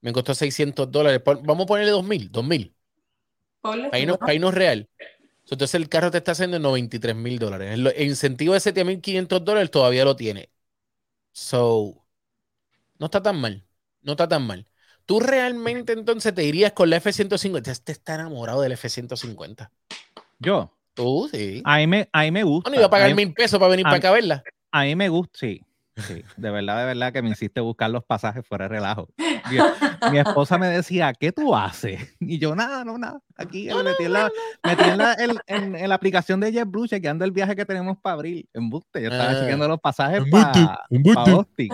[0.00, 1.22] me costó 600 dólares.
[1.24, 2.74] Vamos a ponerle 2000, 2000.
[3.60, 4.24] Ponle, Para irnos, bueno.
[4.24, 4.88] para irnos real.
[5.50, 7.72] Entonces el carro te está haciendo en 93 mil dólares.
[7.74, 10.50] El, el incentivo de 7.500 dólares todavía lo tiene.
[11.32, 12.06] So,
[12.98, 13.64] no está tan mal.
[14.02, 14.66] No está tan mal.
[15.06, 17.70] Tú realmente entonces te irías con la F-150.
[17.72, 19.70] Este está enamorado del F-150.
[20.38, 21.62] Yo, Tú, sí.
[21.64, 22.70] a mí me, a mí me gusta.
[22.70, 24.42] Bueno, iba a pagar mil pesos para venir a para acá a verla.
[24.72, 25.60] A mí me gusta, sí.
[25.98, 29.08] Sí, de verdad, de verdad que me hiciste buscar los pasajes fuera de relajo.
[29.50, 29.58] Mi,
[30.12, 32.14] mi esposa me decía, ¿qué tú haces?
[32.20, 33.20] Y yo, nada, no, nada.
[33.36, 34.30] Aquí No, metí, en, la,
[34.64, 37.98] metí en, la, en- en- en la aplicación de JetBlue chequeando el viaje que tenemos
[38.00, 38.48] para abril.
[38.54, 39.40] En Buste, yo estaba Ah.
[39.40, 41.30] chequeando los pasajes Embuste, para embuste.
[41.30, 41.68] Austin.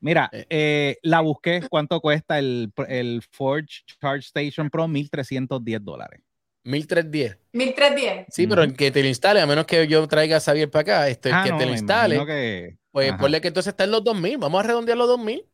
[0.00, 0.46] Mira, Eh.
[0.50, 3.64] eh, la busqué, ¿cuánto cuesta el, el Ford
[4.00, 4.86] Charge Station Pro?
[4.86, 6.20] 1.310 dólares.
[6.64, 7.38] 1310.
[7.52, 8.26] 1310.
[8.28, 8.70] Sí, pero Ujú.
[8.72, 11.28] el que te lo instale, a menos que yo traiga a Xavier para acá, este,
[11.30, 12.76] el Ah, que no, te lo instale, que...
[12.96, 13.18] pues Ajá.
[13.18, 14.38] ponle que entonces está en los 2000.
[14.38, 15.44] Vamos a redondear los 2000.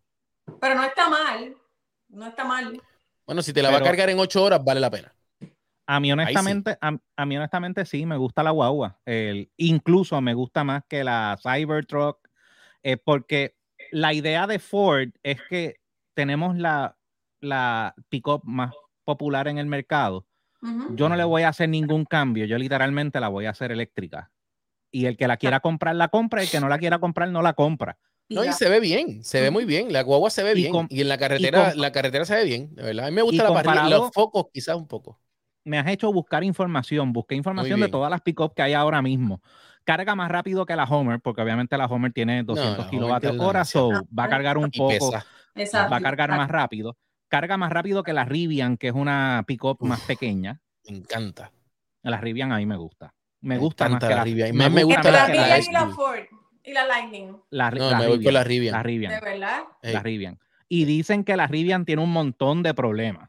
[0.60, 1.56] Pero no está mal.
[2.08, 2.80] No está mal.
[3.26, 5.12] Bueno, si te la va a cargar en 8 horas, vale la pena.
[5.84, 6.12] A mí sí.
[6.12, 9.00] honestamente, a, a mí honestamente sí, me gusta la guagua.
[9.04, 12.28] El, incluso me gusta más que la Cybertruck,
[12.84, 13.56] eh, porque
[13.90, 15.80] la idea de Ford es que
[16.14, 16.96] tenemos la,
[17.40, 18.72] la pickup más
[19.02, 20.26] popular en el mercado.
[20.90, 24.30] Yo no le voy a hacer ningún cambio, yo literalmente la voy a hacer eléctrica.
[24.92, 27.28] Y el que la quiera comprar, la compra, y el que no la quiera comprar,
[27.30, 27.98] no la compra.
[28.28, 29.92] No, y se ve bien, se ve muy bien.
[29.92, 30.86] La guagua se ve Y bien.
[30.88, 33.06] y en la carretera, la carretera se ve bien, de verdad.
[33.06, 35.18] A mí me gusta la parrilla, los focos quizás un poco.
[35.64, 37.12] me has hecho buscar información.
[37.12, 39.40] Busqué información de todas las pick-up que hay ahora mismo.
[39.84, 43.36] Carga más rápido que la Homer, porque obviamente la Homer tiene 200 la Homer kilovatios
[43.38, 45.10] hora, so va a cargar un poco.
[45.54, 45.90] Exacto.
[45.90, 46.96] va a cargar más rápido.
[47.28, 50.60] Carga más rápido que la Rivian, que es una pick-up más pequeña.
[50.88, 51.50] Me encanta.
[52.02, 53.14] La Rivian a mí me gusta.
[53.42, 54.48] Me, Me gusta más que la Rivian.
[54.48, 55.88] Y más me gusta la- Rivian y la.
[55.90, 56.20] Ford.
[56.64, 57.36] Y la Lightning.
[57.50, 58.72] la, No, la me voy con la Rivian.
[58.72, 59.12] La Rivian.
[59.12, 59.62] De verdad.
[59.82, 60.38] La Rivian.
[60.68, 63.28] Y dicen que la Rivian tiene un montón de problemas.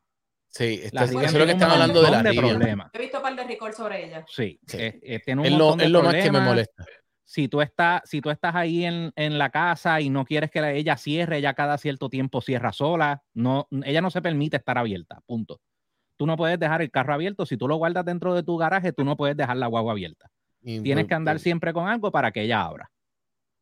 [0.49, 2.57] sí, esto- La eso es lo que están hablando de la montón Rivian.
[2.59, 2.91] problemas.
[2.93, 4.23] He visto un par de records sobre ella.
[4.29, 4.77] Sí, Sí.
[4.79, 6.85] eh, eh, tiene un Es lo, montón de es lo más que me molesta.
[7.25, 10.61] si tú estás, si tú estás ahí en, en la casa y no quieres que
[10.61, 14.77] la- ella cierre, ella cada cierto tiempo cierra sola, no, ella no se permite estar
[14.77, 15.59] abierta, punto.
[16.23, 18.93] Tú no puedes dejar el carro abierto, si tú lo guardas dentro de tu garaje,
[18.93, 20.29] tú no puedes dejar la guagua abierta.
[20.61, 22.89] Y, Tienes que andar siempre con algo para que ella abra.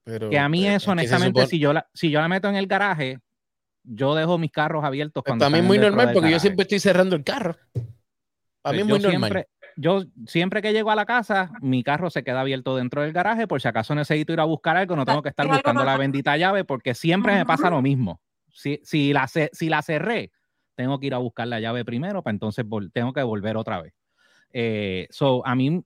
[0.03, 2.27] pero, Que a mí pues, es eso, honestamente, supone- si, yo la, si yo la
[2.27, 3.17] meto en el garaje,
[3.83, 6.33] yo dejo mis carros abiertos pues, cuando para mí es están muy normal porque yo
[6.33, 6.39] garaje.
[6.41, 7.55] siempre estoy cerrando el carro.
[8.61, 9.31] Para mí es Pues muy yo normal.
[9.31, 13.11] Siempre, yo siempre que llego a la casa, mi carro se queda abierto dentro del
[13.11, 15.83] garaje, por si acaso necesito ir a buscar algo, no tengo que estar Es buscando
[15.83, 18.21] la bendita llave, porque siempre me pasa lo mismo.
[18.53, 20.29] Si, si, la, si la cerré,
[20.75, 23.93] tengo que ir a buscar la llave primero, para entonces tengo que volver otra vez.
[24.53, 25.83] Eh, so, a mí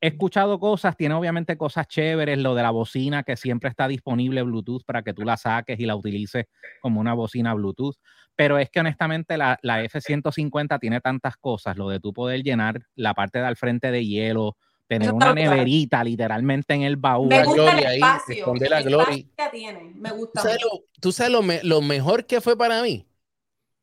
[0.00, 4.42] he escuchado cosas, tiene obviamente cosas chéveres, lo de la bocina que siempre está disponible
[4.42, 6.46] Bluetooth para que tú la saques y la utilices
[6.80, 7.96] como una bocina Bluetooth.
[8.36, 12.80] Pero es que honestamente la, la F-150 tiene tantas cosas, lo de tú poder llenar
[12.94, 17.28] la parte de al frente de hielo, tener una neverita literalmente en el baúl.
[17.30, 18.34] Me La gusta Glory el ahí, espacio.
[18.36, 19.92] esconde la espacio que tiene.
[19.96, 20.76] Me ¿Tú gusta sabes, mucho.
[20.76, 23.04] lo, tú sabes lo, me- lo mejor que fue para mí?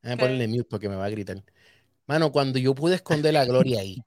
[0.06, 1.44] Déjame ponerle mute porque me va a gritar.
[2.06, 3.98] Mano, cuando yo pude esconder la gloria ahí.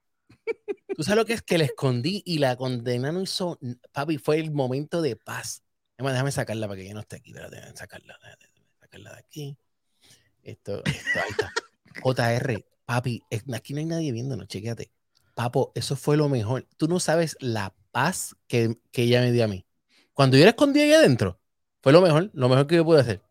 [0.95, 3.59] ¿Tú sabes lo que es que la escondí y la condena no hizo?
[3.91, 5.61] Papi, fue el momento de paz.
[5.97, 7.33] Además, déjame sacarla para que ella no esté aquí.
[7.33, 8.17] Déjame sacarla.
[8.21, 9.57] déjame sacarla de aquí.
[10.41, 11.51] Esto, esto, ahí está.
[12.01, 13.21] JR, papi,
[13.53, 14.93] aquí no hay nadie viéndonos, chequéate.
[15.35, 16.65] Papo, eso fue lo mejor.
[16.77, 19.65] Tú no sabes la paz que, que ella me dio a mí.
[20.13, 21.41] Cuando yo la escondí ahí adentro,
[21.81, 23.21] fue lo mejor, lo mejor que yo pude hacer.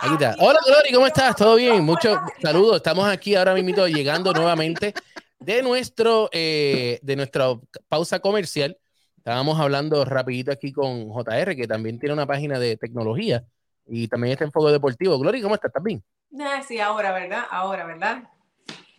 [0.00, 0.36] Aquí está.
[0.38, 1.34] Hola, Glory, ¿cómo estás?
[1.36, 1.82] ¿Todo bien?
[1.84, 2.76] Muchos saludos.
[2.76, 4.92] Estamos aquí ahora mismo llegando nuevamente
[5.38, 7.46] de nuestro eh, de nuestra
[7.88, 8.76] pausa comercial.
[9.16, 13.44] Estábamos hablando rapidito aquí con JR, que también tiene una página de tecnología
[13.86, 15.18] y también está en Fuego Deportivo.
[15.18, 15.70] Glory, ¿cómo estás?
[15.70, 16.02] ¿Estás bien?
[16.40, 17.44] Ah, sí, ahora, ¿verdad?
[17.50, 18.24] Ahora, ¿verdad?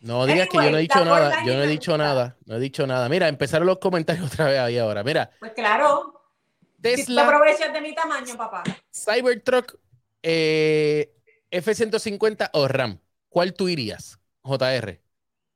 [0.02, 2.60] No digas que yo no he dicho nada, yo no he dicho nada, no he
[2.60, 3.10] dicho nada.
[3.10, 5.04] Mira, empezaron los comentarios otra vez ahí ahora.
[5.04, 6.14] Mira, Pues claro.
[6.62, 8.64] Si tú te Tesla aprovechas de mi tamaño, papá.
[8.94, 9.76] Cybertruck
[10.24, 11.14] eh,
[11.52, 13.00] F-150 o RAM.
[13.30, 15.00] ¿Cuál tú irías, JR?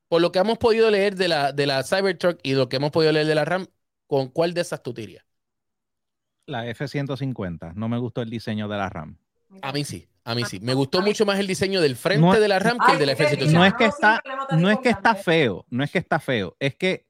[0.07, 2.91] Por lo que hemos podido leer de la, de la Cybertruck y lo que hemos
[2.91, 3.67] podido leer de la RAM,
[4.07, 5.25] ¿con cuál de esas tú te irías?
[6.45, 7.73] La F-150.
[7.75, 9.17] No me gustó el diseño de la RAM.
[9.61, 10.59] A mí sí, a mí sí.
[10.59, 13.05] Me gustó mucho más el diseño del frente No- de la RAM que el de
[13.05, 13.51] la Ay, qué F-150.
[13.53, 14.21] No es que está,
[14.57, 17.05] no es que está feo, no es que está feo, es que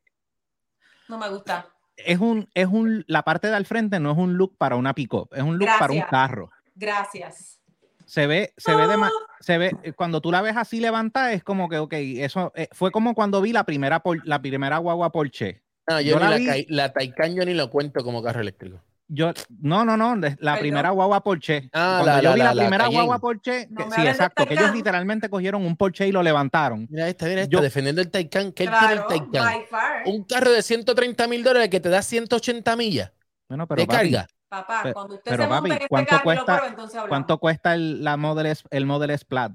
[1.07, 1.67] No me gusta.
[1.97, 5.29] es un, es un, la parte del frente no es un look para una pick-up,
[5.33, 6.51] es un look para un carro.
[6.75, 7.59] Gracias.
[8.05, 9.09] Se ve, se ve de Ah.
[9.39, 12.67] se ve, eh, cuando tú la ves así levantada, es como que, ok, eso eh,
[12.71, 15.63] fue como cuando vi la primera, por, la primera guagua Porsche.
[15.87, 18.21] No, yo yo ni la la, vi- Cay- la Taycan yo ni lo cuento como
[18.21, 18.81] carro eléctrico.
[19.07, 20.59] Yo, no, no, no, la Perdón.
[20.59, 21.69] primera guagua Porsche.
[21.73, 22.97] Ah, cuando la- yo la- vi la- la, la primera Cayenne.
[23.03, 26.87] guagua Porsche, que- sí, exacto, que ellos literalmente cogieron un Porsche y lo levantaron.
[26.89, 28.51] Mira esta, mira esta, Yo- defendiendo el Taycan.
[28.51, 29.63] ¿Qué Claro, tiene el Taycan?
[30.05, 33.11] Un carro de 130 mil dólares que te da 180 millas
[33.47, 34.27] Bueno, pero de papi, carga.
[34.53, 37.09] Papá, cuando usted pero, se papi, en este ¿cuánto carro cuesta- entonces hablamos.
[37.09, 39.51] ¿cuánto cuesta el, la Model, S- el Model S Plaid?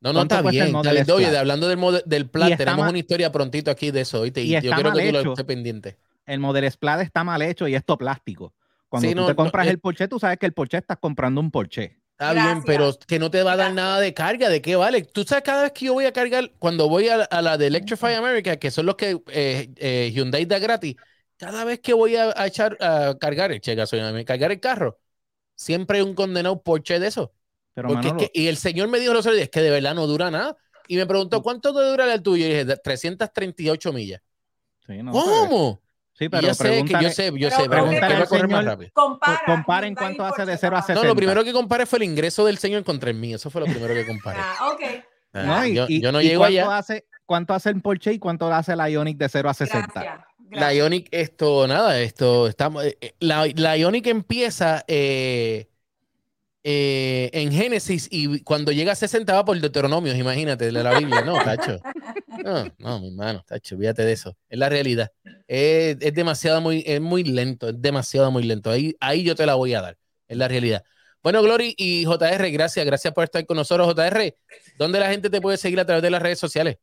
[0.00, 0.66] No, no, ¿Cuánto está bien.
[0.66, 4.02] está Model Oye, hablando del, mode- del está tenemos mal- una historia prontito aquí de
[4.02, 4.42] eso, ¿oíste?
[4.42, 5.98] Y, y yo quiero que tú lo estés pendiente.
[6.26, 8.52] El Model S Plaid está mal hecho y esto plástico.
[8.88, 11.40] Cuando Sí, tú no, te compras el Porsche, tú sabes que el Porsche estás comprando
[11.40, 11.98] un Porsche.
[12.12, 13.76] Está bien, pero que no te va a dar Gracias.
[13.76, 14.48] nada de carga.
[14.48, 15.02] ¿De qué vale?
[15.02, 17.68] Tú sabes, cada vez que yo voy a cargar, cuando voy a, a la de
[17.68, 20.96] Electrify America, que son los que eh, eh, Hyundai da gratis,
[21.38, 24.98] cada vez que voy a, a echar a cargar, eché gasolina, a cargar el carro,
[25.54, 27.32] siempre hay un condenado Porsche de eso.
[27.74, 29.60] Pero Porque es Manolo, que- y el señor me dijo los otros días, es que
[29.62, 30.56] de verdad no dura nada.
[30.88, 32.44] Y me preguntó, ¿cuánto te dura el tuyo?
[32.44, 34.20] Y dije, "De 338 millas.
[34.86, 35.80] sí, no, ¿Cómo?
[36.14, 37.84] Sí, pero yo sé que yo sé, yo sé, pero
[38.26, 38.90] correr más rápido.
[38.92, 39.94] Compara.
[39.94, 40.86] cuánto hace de Porsche, 0 a papá.
[40.86, 40.94] 60.
[41.02, 43.36] No, lo primero que comparé fue el ingreso del señor contra el mío.
[43.36, 44.40] Eso fue lo primero que comparé.
[44.42, 44.80] Ah, ok.
[45.34, 46.76] Ah, No, y, yo, y- yo no y llego cuánto allá.
[46.78, 50.00] Hace, ¿Cuánto hace el Porsche y cuánto hace la Ionic de 0 a 60?
[50.00, 50.26] Gracias.
[50.50, 50.74] La.
[50.74, 55.68] Ionic, esto, nada, esto, estamos, eh, eh, la, la Ionic empieza eh,
[56.64, 61.22] eh, en Génesis y cuando llega a 60 va por Deuteronomios, imagínate, de la Biblia.
[61.22, 61.78] No, tacho.
[62.44, 64.36] No, no, mi hermano, tacho, fíjate de eso.
[64.48, 65.10] Es la realidad.
[65.46, 68.70] Es, es demasiado muy, es muy lento, es demasiado muy lento.
[68.70, 69.98] Ahí, ahí yo te la voy a dar.
[70.28, 70.84] Es la realidad.
[71.22, 74.36] Bueno, Glory y JR, gracias, gracias por estar con nosotros, JR.
[74.78, 76.76] ¿Dónde la gente te puede seguir a través de las redes sociales?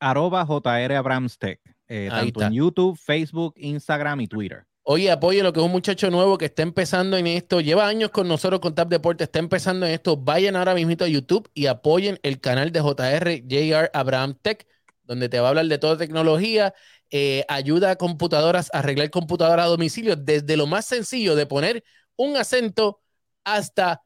[0.00, 1.73] Arroba JR Abramstech.
[1.94, 2.46] Eh, tanto está.
[2.46, 4.64] en YouTube, Facebook, Instagram y Twitter.
[4.82, 7.60] Oye, apoye lo que es un muchacho nuevo que está empezando en esto.
[7.60, 10.16] Lleva años con nosotros con Tap Deporte, está empezando en esto.
[10.16, 14.66] Vayan ahora mismo a YouTube y apoyen el canal de JR JR Abraham Tech,
[15.04, 16.74] donde te va a hablar de toda tecnología,
[17.10, 21.84] eh, ayuda a computadoras a arreglar computadoras a domicilio, desde lo más sencillo de poner
[22.16, 23.00] un acento
[23.44, 24.02] hasta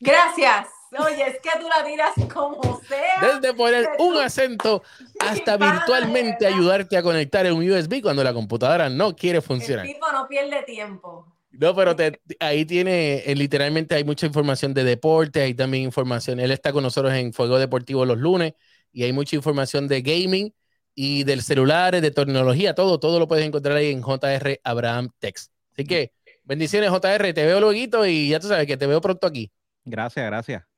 [0.00, 0.68] Gracias.
[0.98, 3.38] Oye, es que tú la tiras como sea.
[3.40, 4.82] desde poner un acento
[5.20, 6.58] hasta virtualmente ¿verdad?
[6.58, 9.86] ayudarte a conectar un USB cuando la computadora no quiere El funcionar.
[9.86, 11.26] tipo no pierde tiempo.
[11.50, 16.38] No, pero te- ahí tiene, eh, literalmente hay mucha información de deporte, hay también información,
[16.38, 18.52] él está con nosotros en Fuego Deportivo los lunes
[18.92, 20.52] y hay mucha información de gaming
[20.94, 25.50] y del celulares, de tecnología, todo, todo lo puedes encontrar ahí en JR Abraham Text.
[25.72, 26.12] Así que
[26.44, 29.50] bendiciones JR, te veo luego y ya tú sabes que te veo pronto aquí.
[29.84, 30.75] Gracias, gracias.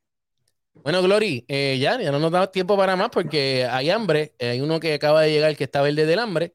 [0.82, 4.60] Bueno, Glory, eh, ya, ya no nos da tiempo para más porque hay hambre, hay
[4.60, 6.54] uno que acaba de llegar que está verde del hambre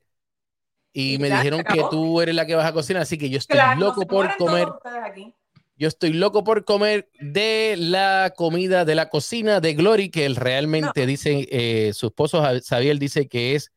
[0.94, 3.30] y Y me ya, dijeron que tú eres la que vas a cocinar, así que
[3.30, 4.68] yo estoy Claro, loco por comer.
[5.04, 5.34] aquí.
[5.76, 10.36] Yo estoy loco por comer de la comida de la cocina de Glory, que él
[10.36, 13.72] realmente dice, eh, su esposo Xavier dice que es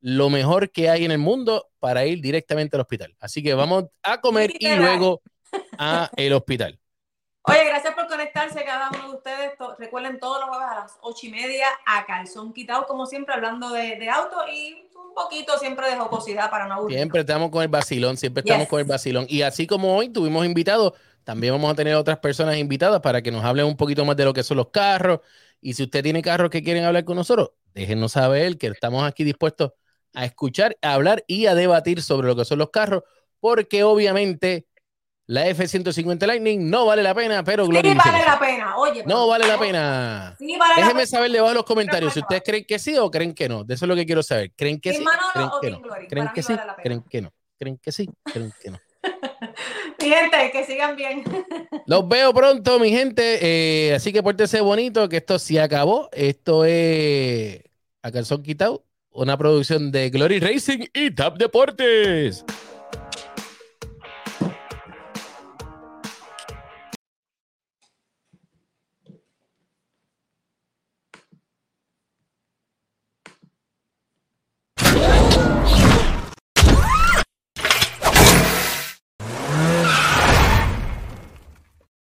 [0.00, 3.16] lo mejor que hay en el mundo para ir directamente al hospital.
[3.20, 5.22] Así que vamos a comer y luego
[5.78, 6.79] a el hospital.
[7.44, 9.52] Oye, gracias por conectarse cada uno de ustedes.
[9.78, 13.70] Recuerden todos los jueves a las ocho y media a calzón quitado, como siempre, hablando
[13.70, 16.98] de, de auto y un poquito siempre de jocosidad para no aburrir.
[16.98, 18.68] Siempre estamos con el vacilón, siempre estamos Yes.
[18.68, 19.26] con el vacilón.
[19.28, 20.92] Y así como hoy tuvimos invitados,
[21.24, 24.24] también vamos a tener otras personas invitadas para que nos hablen un poquito más de
[24.26, 25.20] lo que son los carros.
[25.62, 29.24] Y si usted tiene carros que quieren hablar con nosotros, déjenos saber que estamos aquí
[29.24, 29.72] dispuestos
[30.14, 33.02] a escuchar, a hablar y a debatir sobre lo que son los carros,
[33.40, 34.66] porque obviamente
[35.30, 38.76] la F-150 Lightning no vale la pena, pero Sí, vale la pena.
[38.76, 40.34] Oye, no vale la pena.
[40.36, 43.32] Sí, vale Déjenme saber debajo de los comentarios si ustedes creen que sí o creen
[43.32, 43.62] que no.
[43.62, 44.50] De eso es lo que quiero saber.
[44.56, 45.04] ¿Creen que sí?
[45.32, 45.82] ¿Creen que no?
[46.08, 46.56] ¿Creen que sí?
[46.82, 47.32] ¿Creen que no?
[47.56, 48.10] ¿Creen que sí?
[48.24, 48.80] ¿Creen que no?
[50.02, 51.22] Mi gente, que sigan bien.
[51.86, 53.38] Los veo pronto, mi gente.
[53.40, 56.08] eh, así que pórtese bonito, que esto sí acabó.
[56.12, 57.62] Esto es
[58.02, 62.44] a calzón quitado, una producción de Glory Racing y Tap Deportes.